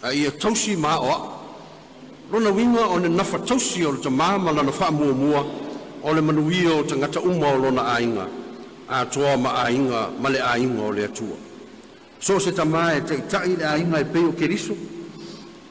[0.04, 1.16] a ia tausi ma o
[2.30, 5.40] lona winga o ne nafa tausi o te māma lana wha mua mua
[6.02, 8.28] o le manuia o te ngata uma o lona ainga
[8.88, 11.36] a toa ma ainga ma le ainga o le atua
[12.20, 14.76] so se tamā e te itai le ainga e peo keriso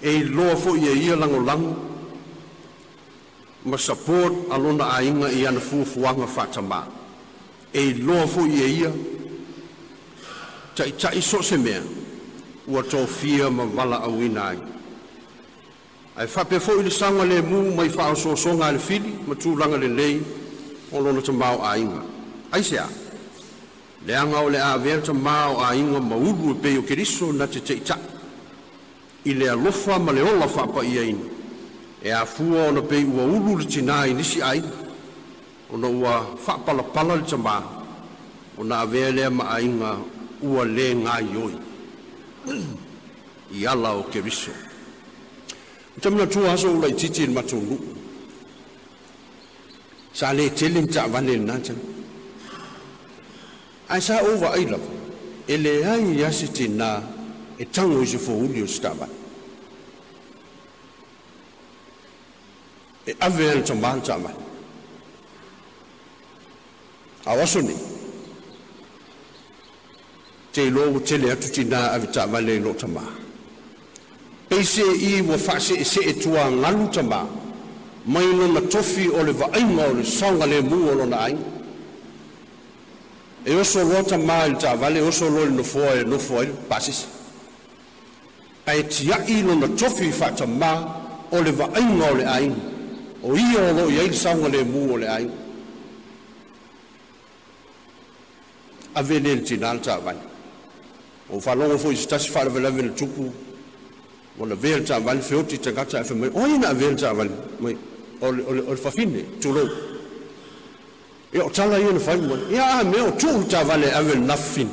[0.02, 1.76] e loa fo ia ia lango lango
[3.70, 6.82] ma support a lona ainga i ana fuafuanga wha tamā
[7.72, 8.92] e loa fo ia ia
[10.74, 11.84] tai tai so se mea
[12.68, 14.58] ua tofia ma wala a wina ai.
[16.18, 19.78] Ai whapefo i le sanga le mu mai wha o so le fili ma tūranga
[19.78, 20.22] le nei
[20.92, 22.02] o lona ta mau a inga.
[22.52, 22.88] Ai se a,
[24.06, 27.32] le anga o le a vea ta mau a inga ma uru e peo keriso
[27.34, 27.98] na te te ita.
[29.26, 31.30] I le a lofa ma le ola whapa i aini.
[32.02, 34.62] E a fua ona pe ua uru le tina i nisi ai.
[35.74, 37.64] Ona ua whapala pala le ta mau.
[38.58, 39.98] Ona a vea le ma a inga
[40.42, 41.54] ua le ngai oi.
[41.56, 41.72] Ona
[42.46, 44.52] i ala o keriso
[45.96, 47.80] o taminatua aso o laitiiti i le matuluu
[50.18, 51.80] sa lē tele mitaavane lenā tana
[53.92, 54.92] ae sa ova'ai lava
[55.48, 56.90] e leai i ase tinā
[57.62, 58.68] e tago i se fouli o
[67.64, 68.03] e
[70.54, 73.02] te lo o tele atu tina a vita vale lo tama.
[74.48, 77.28] Peise i wa fase e se e tua ngalu tama,
[78.06, 81.18] mai no na tofi o le vaima o le sanga le mu o lo na
[81.26, 81.38] ai.
[83.46, 86.48] E oso lo tama i ta vale, e oso lo le nofoa e nofoa e
[86.70, 87.08] pasis.
[88.68, 92.54] A e tia i no na tofi fa tama o le vaima o le ai,
[93.24, 95.30] o i o lo i ai sanga le mu o le ai.
[98.94, 100.32] A vene le tina al ta vale
[101.32, 103.32] o fa longo fo sta sta fa le vel tupu
[104.40, 107.30] o le vel ta van fo ti tanga ta fa o ina vel ta van
[107.60, 107.78] mai
[108.20, 109.64] o o o fa fine tu lo
[111.32, 113.90] e o tala ye le fa mo ya a me o tu ta va le
[113.92, 114.70] avel na fin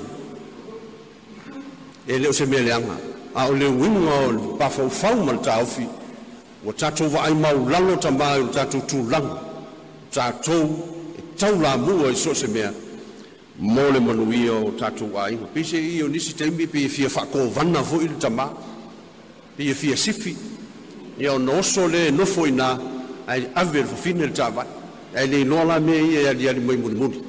[2.07, 2.99] e le o se me le anga
[3.35, 5.87] a o le win o pa fo fa mo ta o fi
[6.65, 9.35] o ta tu va ai ma o lango ta ma o ta tu tu lango
[9.37, 10.99] e ta tu
[11.37, 12.71] tau la mua i e so se mea,
[13.61, 18.09] mo le manuia o tatou aiga peise i o nisi taimi peia fia faakovana foʻi
[18.09, 18.47] le tamā
[19.57, 20.35] peia fia sifi
[21.19, 22.71] ia ona oso le nofo inā
[23.26, 24.64] ae ave le fafine le tavae
[25.14, 27.21] ae le iloa la mea ia e aliali mai mulimuli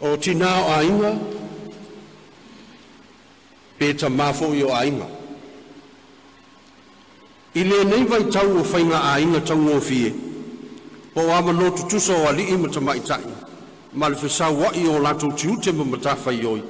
[0.00, 1.16] o tinā o aiga
[3.78, 5.06] pe tamā foʻi o aiga
[7.54, 10.27] i lenei vaitau o faiga aiga tauofie
[11.18, 13.22] po ama no tu tuso wa li ima ta mai tai
[13.98, 16.62] ma le fisa wa i o la tu tiu te ma ta fa yoi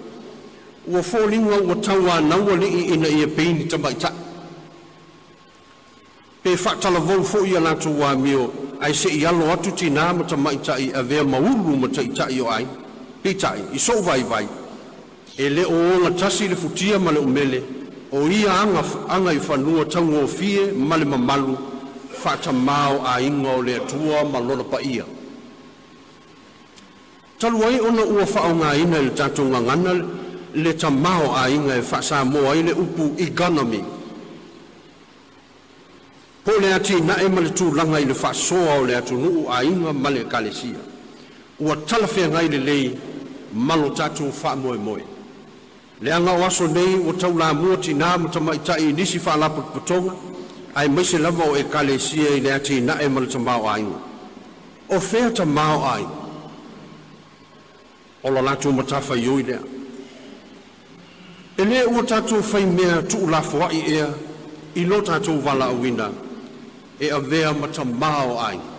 [0.92, 3.44] wa fo li wa wa ta wa na wa li i na i e pe
[3.58, 4.14] ni ta mai tai
[6.42, 8.48] pe fa ta la vol fo i la tu wa mi o
[8.84, 11.76] ai se i alo atu ti na ma ta mai tai a ve ma u
[11.84, 12.64] ma ta i tai yo ai
[13.22, 14.44] pe tai i so vai vai
[15.36, 17.58] e le o o la tasi le futia ma le umele
[18.16, 18.82] o ia anga
[19.14, 21.76] anga i fa nu o ta ngo fie ma le mamalu ma
[22.22, 25.04] fata mau a ingo le tua ma lona pa ia.
[27.40, 29.92] Talu ai ona ua whao ngā ina le tato ngā ngana
[30.54, 33.80] le ta mau a inga e whasa moa i le upu i ganami.
[36.44, 39.46] Po le ati na e male tū langa i le whasoa o le atu nuu
[39.48, 40.80] a inga male kalesia.
[41.60, 42.94] Ua talafea ngai le lei
[43.52, 45.02] malo tatu wha moe moe.
[46.00, 49.36] Le anga o aso nei o tau la muoti nā mutama i tai nisi wha
[49.36, 50.12] lapu patonga.
[50.12, 50.37] Ua
[50.78, 53.98] ai mai se lava o ekalesia i le atinaʻe ma le tamaoaiga
[54.96, 56.18] o fea tamaoaiga
[58.22, 59.60] o lo latou matafaioi lea
[61.58, 64.06] e lē ua tatou fai mea tuulafoaʻi ea
[64.74, 66.10] i lo tatou valaauina
[67.00, 68.70] e avea ma tamaoaiga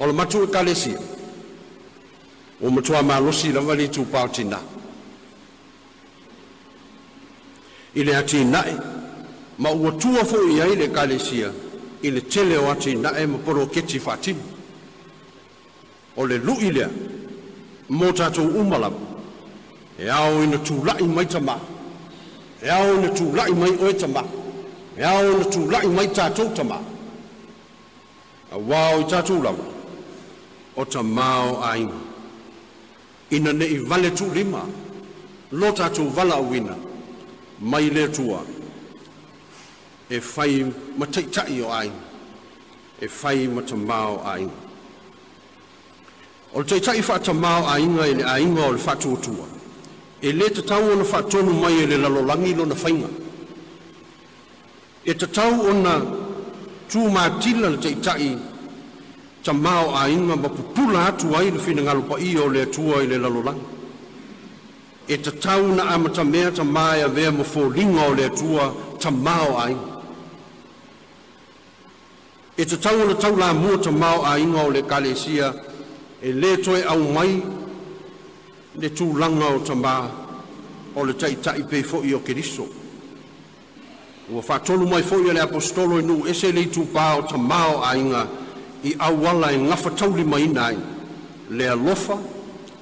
[0.00, 0.98] o le matu ekalesia
[2.60, 4.58] ua matua malosi lava litupaotinā
[7.94, 9.01] i le atinaʻe
[9.62, 11.48] ma ua tua fo i aile kalesia
[12.02, 14.40] i le tele o ati na e maporo keti fatimu.
[16.16, 16.88] O le lu ilia,
[17.90, 18.98] mō tātou umalamu,
[19.98, 21.60] e au ina tūlai mai ta maa,
[22.62, 24.26] e au ina tūlai mai oe ta maa,
[24.98, 26.82] e au ina tūlai mai tātou ta maa.
[28.52, 29.64] A wāo i tātou lawa,
[30.76, 32.00] o ta māo a ina.
[33.32, 34.66] Ina ne i vale tū lima,
[35.52, 36.74] lo tātou vala au ina,
[37.60, 38.42] mai le tūa, mai le tūa,
[40.12, 40.62] e fai
[40.98, 41.90] ma teitai o ai,
[43.00, 44.46] e fai ma ta mao ai.
[46.52, 49.46] O teitai fa ta mao ai inga ele a inga o le fatu o tua.
[50.20, 53.08] E le e ta tau ona fa tonu mai ele la lolangi lo na fainga.
[55.04, 55.94] E ta tau ona
[56.90, 58.36] tu ma tila le teitai
[59.42, 62.68] ta mao ai inga ma pupula atu ai le fina ngalo pa i o le
[62.68, 63.64] tua ele la lolangi.
[65.08, 68.28] E, e ta tau na amata mea ta maia vea ma fo linga o le
[68.30, 68.68] tua
[68.98, 69.91] ta mao ai inga
[72.56, 75.54] e te tau le tau la mua ta mau a inga o le kalesia
[76.20, 77.40] e le toi au mai
[78.76, 80.04] le tū langa o ta maa
[80.94, 82.68] o le tai tai pe fo i o kiriso
[84.28, 87.22] ua whatolu mai fo i le apostolo i e nu ese le tū pā o
[87.22, 88.28] ta mau a inga
[88.84, 90.76] i au wala e ngafa tau li mai nai
[91.48, 92.18] le alofa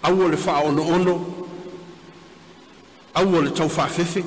[0.03, 1.35] au o le wha ono ono
[3.13, 4.25] au o le tau wha fefe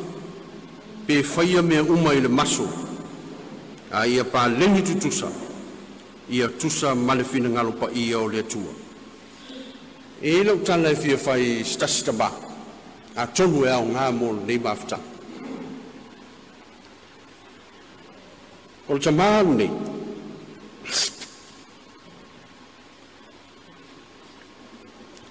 [1.06, 2.83] pe whaia mea umai le maso le maso
[3.94, 5.28] a ia paleni tutusa
[6.30, 8.74] ia tusa ma le finagalo ia o le atua
[10.22, 12.28] e lau tala e fia fai stasi taba
[13.16, 15.04] atonu e aogā mo lenei mafutaga
[18.90, 19.72] o le tamā nei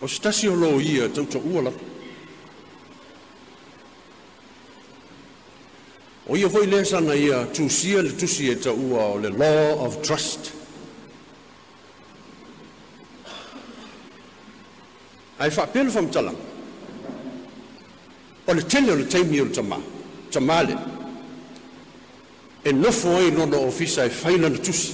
[0.01, 1.91] o stasi o lo ia tautoʻua lava
[6.29, 9.99] O ia foi lesa na ia tusia le tusi e taua o le law of
[10.03, 10.53] trust.
[15.41, 16.37] Ai whapena whamtalang.
[18.47, 19.81] O le tele o le taimi o le tama.
[20.31, 20.77] Tamale.
[22.65, 24.93] E nofo ai nona ofisa e whaina na tusi.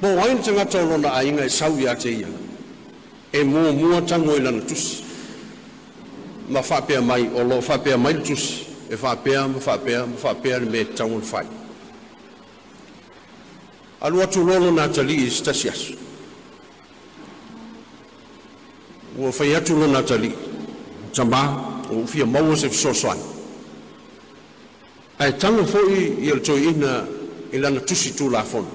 [0.00, 2.28] Mō wain tangata o lona ainga e sau ia te ia.
[3.32, 5.07] E mō mua tango i lana tusi.
[6.48, 10.84] ma whapea mai, o lo whapea mai lutus, e whapea, ma whapea, ma whapea me
[10.94, 11.46] taungon whai.
[14.00, 15.94] Alu atu lolo nā tali i stasi asu.
[19.18, 20.32] Ua whai atu lolo nā tali,
[21.12, 21.42] tamba,
[21.90, 23.18] o ufia maua se fisosoan.
[25.18, 27.04] Ai tango foi i el toi ina
[27.52, 28.70] ilana tusi tu la fono.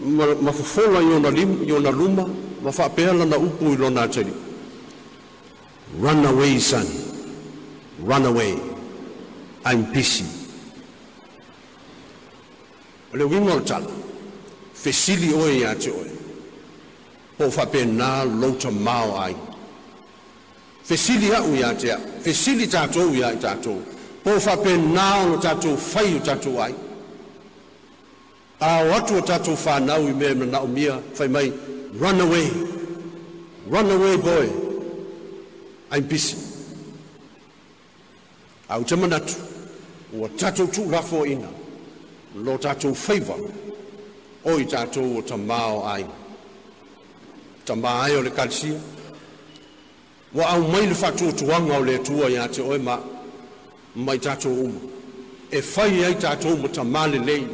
[0.00, 2.24] Ma, ma fofola i ona lima, i ona luma,
[2.60, 4.41] ma whapea lana upu i lona tali.
[5.94, 6.86] Run away, son.
[7.98, 8.58] Run away.
[9.64, 10.24] I'm busy.
[13.12, 13.92] Le wingo tala.
[14.72, 16.08] Fesili oe ya te oe.
[17.36, 19.34] Po whape nā lota māo ai.
[20.82, 21.98] Fesili au ya te a.
[21.98, 23.76] Fesili tātou ya i tātou.
[24.24, 26.72] Po whape nā ono tātou whai o tātou ai.
[28.62, 31.50] A watu o tātou whānau i me na o mia whai mai.
[31.92, 32.48] Run away.
[33.66, 34.61] Run away, boy.
[35.92, 36.36] aipisi
[38.68, 39.34] au te manatu
[40.18, 41.48] ua tatou tulafoaina
[42.44, 43.34] lo tatou faiva
[44.44, 46.14] o i tatou o tamā o aiga
[47.66, 48.78] tamā ai o le kalesia
[50.34, 52.96] ua aumai le faatuatuaga o le atua iā te oe ma
[53.94, 54.80] mai tatou uma
[55.50, 57.44] e fai ai tatou ma tamā lelei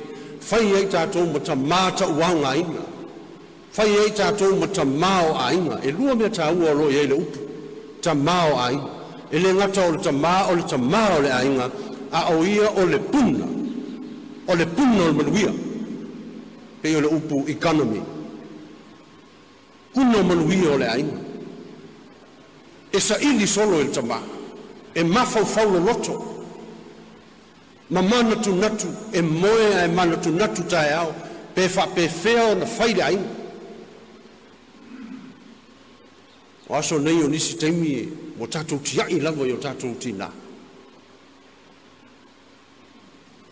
[0.41, 2.83] fai ai tatou ma tamā taʻuaogaina
[3.75, 7.48] fai ai tatou ma tamā o aiga e lua mea tāua o loiai le upu
[8.03, 8.79] ta mao ai
[9.31, 11.69] ele le ngata o le tamao o le tamao o le ainga
[12.13, 13.45] a o ia o le puna
[14.47, 15.53] o le puna o le manuia
[16.83, 18.01] pe o le upu economy
[19.95, 21.19] kuna o manuia o le ainga
[22.93, 24.21] e sa ili solo il tama
[24.95, 26.25] e, e mafau fau lo loto
[27.91, 31.13] ma mana natu e moe e mana natu tae au
[31.55, 33.37] pe fa pe feo na faile ainga
[36.69, 39.95] E o aso nei o nisi taimi e ua tatou tiaʻi lava i o tatou
[39.97, 40.29] tinā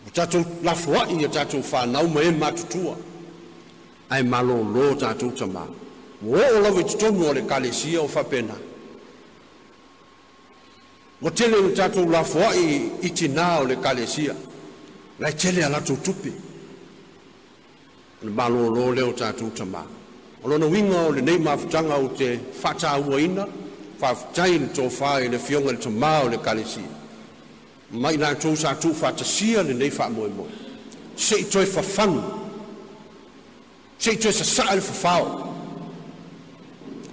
[0.05, 2.95] o tatou lafoaʻi ia tatou fanau ma e matutua
[4.09, 5.63] ae malōlō tatou tamā
[6.21, 8.53] ua oo lava i totonu o le kalesia o faapena
[11.21, 14.35] ua tele i tatou lafoaʻi i tinā o le kalesia
[15.19, 16.31] lae tele a latou tupe
[18.21, 19.96] ona malōlō lea o tatou tamā
[20.43, 23.47] o lona uiga o lenei mafutaga ou te faatauaina
[23.99, 26.91] faafutai le tofā i le fioga i le tamā o le kalesia
[27.91, 30.49] ma i latou sa tuu faatasia lenei faamoemoe
[31.17, 32.21] seʻi toe fafanu
[33.99, 35.53] seʻi toe sasaʻa i le fafao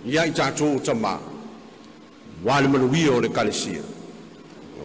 [0.05, 1.16] ia i tatou o tamā
[2.44, 3.80] uā le maluia o le kalesia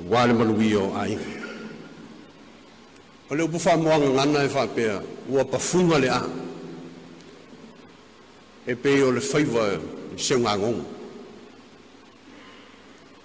[0.09, 1.33] uā le maluia o aiga
[3.29, 6.21] o le upu faamoaga gana e faapea ua pafuga le a
[8.69, 9.63] e pe o le faiva
[10.13, 10.79] i se unha ngong.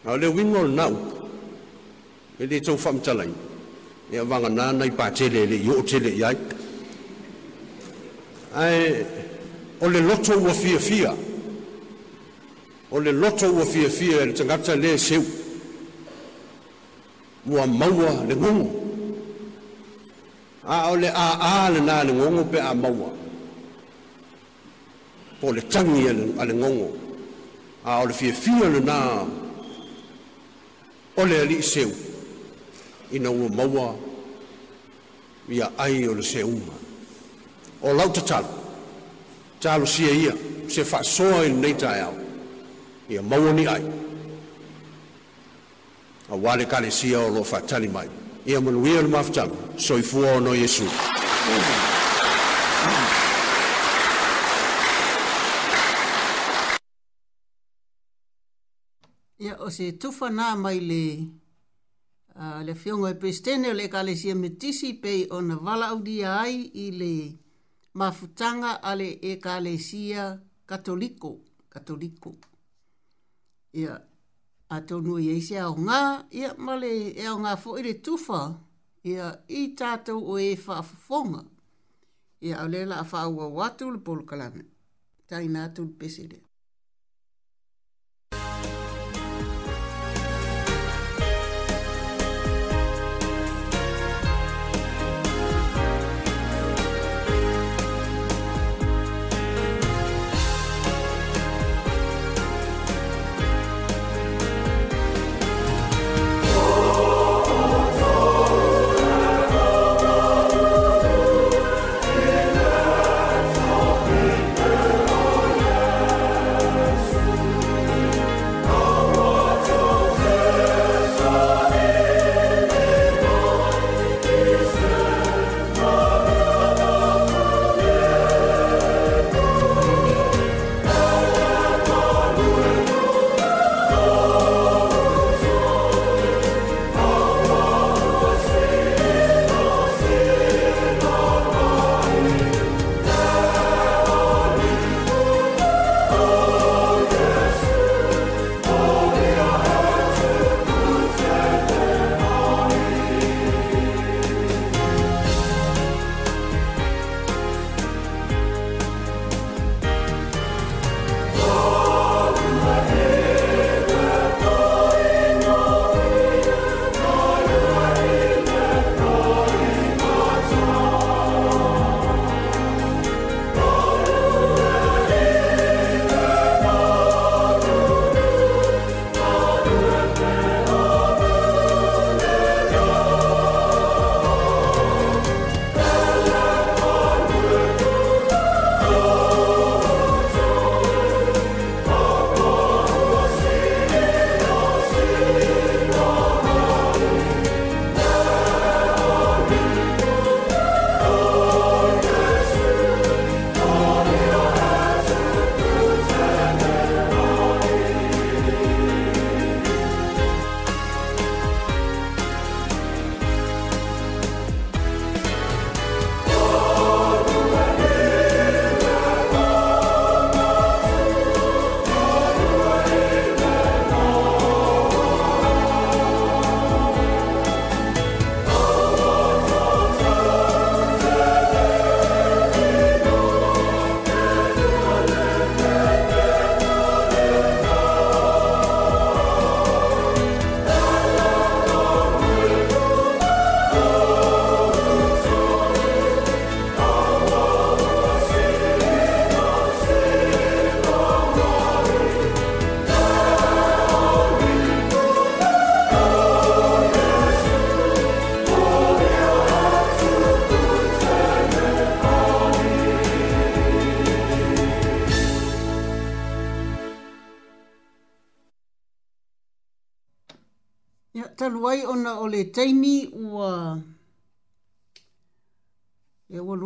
[0.09, 0.95] A le wingo le nau,
[2.41, 3.29] e le tau whamtalai,
[4.11, 6.37] e a wanga nana i pātele, le i o tele i ai.
[8.53, 9.05] Ai,
[9.85, 11.13] o le loto ua fia fia,
[12.91, 15.23] o le loto ua fia fia, e le tangata le seu,
[17.45, 18.81] ua maua le ngongo.
[20.65, 22.73] A o le a a le nā le ngongo pe a maua.
[22.73, 23.13] A le a a le nā le ngongo pe a maua
[25.47, 26.97] o le tangi ale, ale ngongo
[27.85, 29.27] a o le fiafia le nā
[31.17, 31.91] o le ali seu
[33.13, 33.95] ina ua maua
[35.49, 36.73] ia ai o le seuma
[37.83, 38.49] o lau tatalo
[39.61, 40.35] talo sia ia
[40.69, 42.15] se faasoa i lenei taeao
[43.11, 43.83] ia maua ni ai
[46.31, 48.09] auā le kalesia o loo faatali mai
[48.47, 52.04] ia manuia le mafatalo soifua o no iesu mm -hmm.
[59.45, 64.35] ia o se tufa nā mai le uh, le fiongo e pestene o le kalesia
[64.35, 67.13] metisi pei o na wala audia ai i le
[68.01, 70.25] mafutanga ale e kalesia
[70.69, 71.31] katoliko
[71.75, 72.31] katoliko
[73.83, 74.01] ia
[74.77, 76.01] atonu i eise au ngā
[76.41, 76.93] ia male
[77.23, 78.41] e au ngā fo i le tufa
[79.13, 79.29] ia
[79.61, 81.45] i tātou o e whaafafonga
[82.47, 84.65] ia au lela a whaua watu le polo kalame
[85.29, 86.44] tai nātou pesedea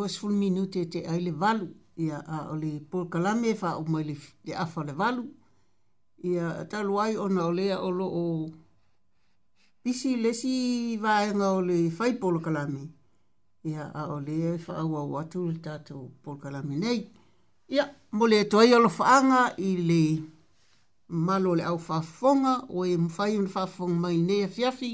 [0.09, 4.05] was full minute te aile valu ia a o le Paul Kalame fa o mai
[4.05, 5.25] le afa le valu
[6.29, 8.25] ia ta luai ona o lea o lo o
[9.83, 10.53] pisi lesi
[11.05, 12.83] vaenga o le fai Paul Kalame
[13.65, 17.01] ia a o lea fa e o au atu le tatu Paul Kalame nei
[17.75, 17.85] ia
[18.17, 20.05] mo le toai o lo faanga i le
[21.27, 21.79] malo le au
[22.19, 24.93] fonga o e mfai un fafonga mai nei fiafi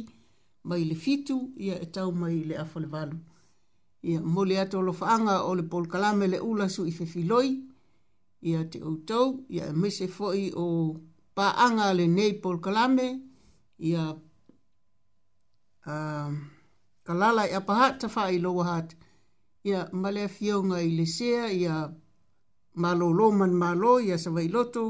[0.69, 3.19] mai le fitu ia e tau mai le afa le valu
[4.05, 7.05] ia mole atu lo faanga o le pol kalame le ula su i fe
[8.51, 9.27] ia te outou
[9.57, 10.67] ia e mese foi o
[11.37, 13.09] paanga le nei pol kalame
[13.89, 14.17] ia uh,
[15.93, 16.33] um,
[17.07, 18.89] kalala i e apaha ta faa i loa hat
[19.69, 21.75] ia malea fionga i le sea ia
[22.83, 24.85] malo loman malo ia sa vai loto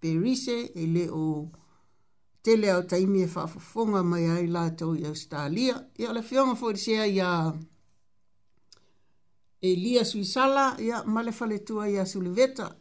[0.00, 1.24] pe rise e le o
[2.44, 6.66] tele au taimi e faa mai ai la tau i australia ia le fionga fo
[6.76, 7.32] i sea ia
[9.62, 12.76] Elia sui sala ia male fale tua ia Suliveta.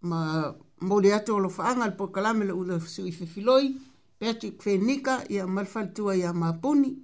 [0.00, 3.76] Ma mole ato lo faanga al pokalame le ula sui fefiloi.
[4.18, 6.96] Patrick Fenika ia male fale tua ia Mapuni.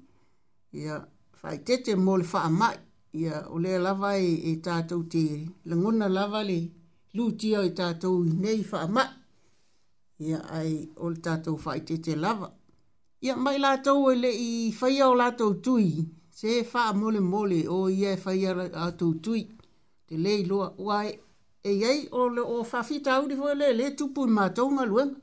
[0.73, 1.07] Ia
[1.65, 2.79] tete mole faa mai.
[3.13, 6.59] Ia ole lava e, e tātou te langona lava le
[7.15, 9.09] lūtia e tātou nei faa mai.
[10.19, 12.51] Ia ai ole fai tete lava.
[13.21, 17.89] Ia mai lātou e i faia o lātou tui se fa wha mole mole o
[17.89, 18.91] ia e whai ara a
[20.07, 21.19] Te lei loa wai
[21.63, 25.21] e, e o, le, o whawhita auri fwe le, le tupu i mātounga luenga.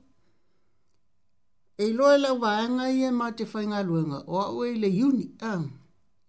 [1.77, 5.27] E loa la wāanga i e mā te whainga luenga, o au e le uni,
[5.41, 5.59] a.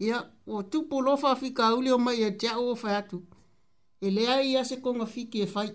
[0.00, 3.22] Ia, o tupu lo whawhika auri o mai e te au o whai atu.
[4.02, 5.70] E lea i se konga whiki e whai.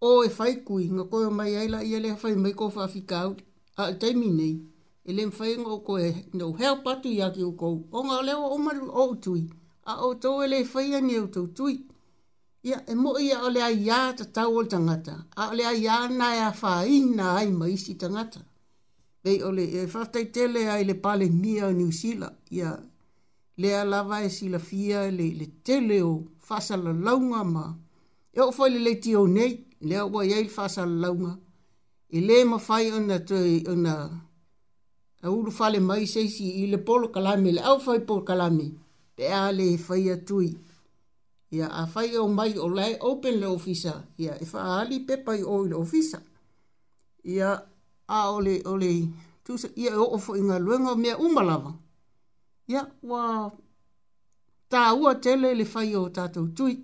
[0.00, 3.20] O e whai kui, nga ko mai e la i le whai mai ko whawhika
[3.24, 3.42] auri.
[3.80, 4.34] A, e teimi nei.
[4.54, 4.76] nei
[5.08, 5.24] e le
[5.86, 7.74] koe no hea patu i ake o kou.
[7.90, 9.44] O ngā leo o maru o tui.
[9.88, 11.76] A o tō e le whaia ni o tō tui.
[12.68, 15.14] Ia, e mo ia o lea ia ta tau o tangata.
[15.36, 18.44] A o lea ia na e a whai na ai ma isi tangata.
[19.24, 22.36] Ei ole, e whaftai tele ai le pale mia o New Zealand.
[22.50, 22.76] Ia,
[23.56, 27.64] lea lava e sila fia le, le tele o fasa la launga ma.
[28.36, 31.32] E o fai le le tio nei, lea ua iai fasa la launga.
[32.14, 33.94] E le ma fai ona tue, ona
[35.22, 38.66] a ulu fale mai seisi i le polo kalame le au fai polo kalame
[39.16, 40.50] pe a le fai atui
[41.50, 45.32] ia a fai au mai o lai open le ofisa ia e fa ali pepa
[45.36, 46.22] i o le ofisa
[47.24, 47.50] ia
[48.06, 48.90] a ole ole
[49.44, 51.72] tusa ia e ofo inga luenga mea umalava
[52.66, 53.50] ia wa
[54.68, 56.76] ta ua tele le fai o tatou tui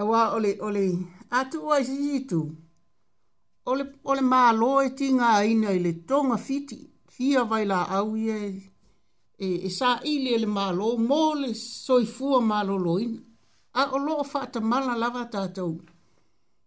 [0.00, 0.84] awa ole ole
[1.30, 2.40] atu wa zitu itu
[3.66, 6.78] ole ole ma lo e tinga ina i le tonga fiti
[7.14, 8.36] fia vai la au ye
[9.38, 12.76] e e sa ile le ma lo mo le soi fua ma lo
[13.80, 15.66] a o lo fa ta mala lava ta to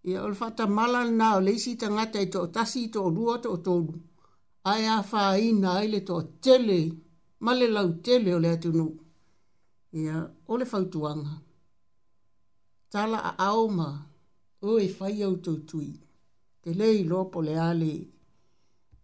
[0.10, 3.34] e o fa ta mala na le si ta ngata i to tasi to lua
[3.44, 3.76] to to
[4.72, 6.80] a ya fa ina i le to tele
[7.44, 8.88] ma le lau tele o le atu no
[9.98, 10.00] e
[10.52, 10.80] o le fa
[12.92, 13.90] tala a aoma
[14.68, 16.05] o e fai au to tuinga
[16.66, 17.96] te lei lopo le ali.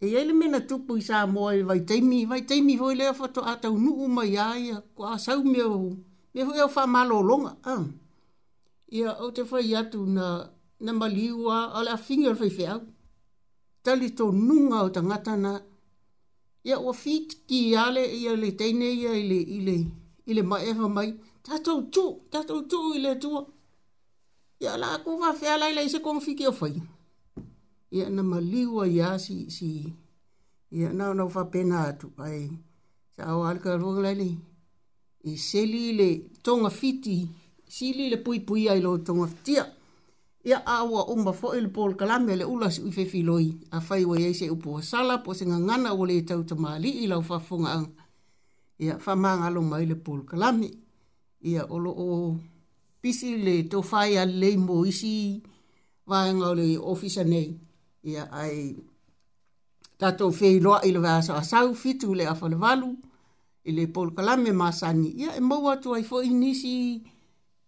[0.03, 3.39] E ele mena tupu i sa moa i vai teimi, vai teimi hoi lea fato
[3.51, 5.89] ata unu uma i aia, kua sau mea hu,
[6.33, 7.51] mea hu eo wha malo longa.
[8.97, 10.27] Ia au te whai atu na,
[10.85, 12.79] na maliua, ala a fingar fai feau.
[13.85, 15.51] Tali tō nunga o tangata na,
[16.69, 19.77] ia o fit ki ale ia le teine ia ile,
[20.29, 21.09] i le, ma ewha mai,
[21.45, 23.41] tatou tū, tatou tū ile tua.
[24.65, 26.73] Ia la kua wha fea lai lai se kong fiki o whai
[27.91, 29.83] ia na maliwa ia si si
[30.71, 32.47] ia na na fa pena tu ai
[33.15, 34.29] sa o al ka rua le
[35.29, 36.09] i seli le
[36.43, 37.17] tonga fiti
[37.75, 39.63] sili le pui pui ai lo tonga tia
[40.49, 43.47] ia awa o ma fo il pol kala me le ulas u fe filoi
[43.77, 46.91] a fai wa ese u po sala po se ngana o le tau tama li
[47.03, 47.73] i lau fa funga
[48.83, 50.47] ia fa manga lo mai le pol kala
[51.51, 52.07] ia olo o
[53.03, 55.13] pisi le to fai a le mo isi
[56.09, 57.49] va nga le ofisa nei
[58.03, 58.73] ia ai
[59.97, 62.89] tato fei loa ilo vea sa asau fitu le afa le valu
[63.69, 66.73] ile pol kalame masani ia e mau atu ai fo inisi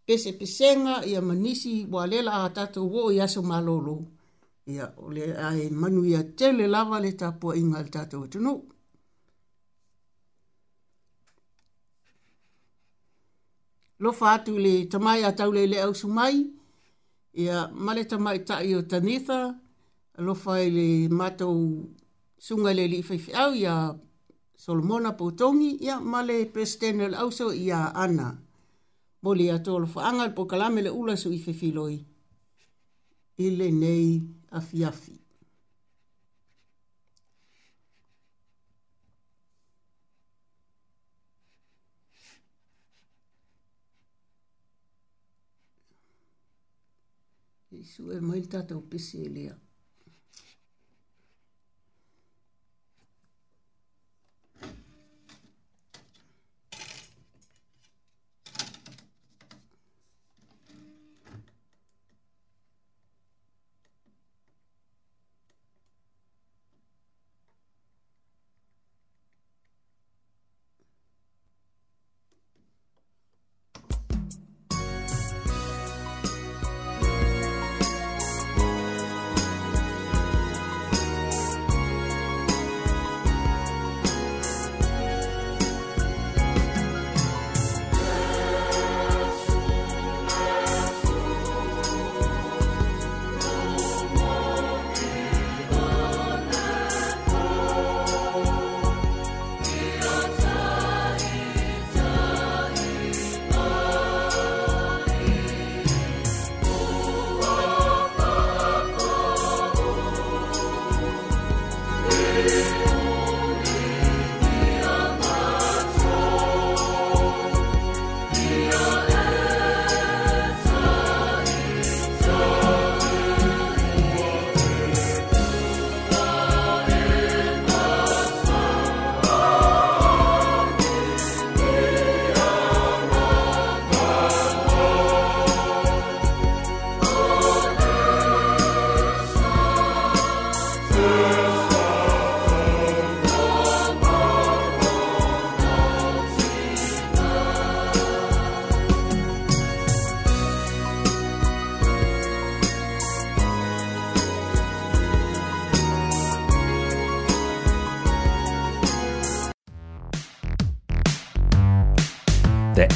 [0.06, 3.96] pese pesenga ia manisi wa lela a tato wo yaso malolo
[4.66, 8.54] ia ole ai manu ia tele lava le tapo inga le tato atu no
[14.02, 16.36] lo fatu le tamai atau le le au sumai
[17.42, 19.38] ia male tamai tai o tanitha
[20.18, 21.48] lo fai le mato
[22.38, 23.98] sunga le li fai au ya
[24.54, 28.38] Solomona Potongi ya male pestenel au so ya ana
[29.24, 31.98] boli le atolo angal po kalame le ula su i fai filoi
[33.44, 34.10] i le nei
[34.52, 35.22] a fiafi
[47.84, 49.56] Isu e mai tata o pisi e lea.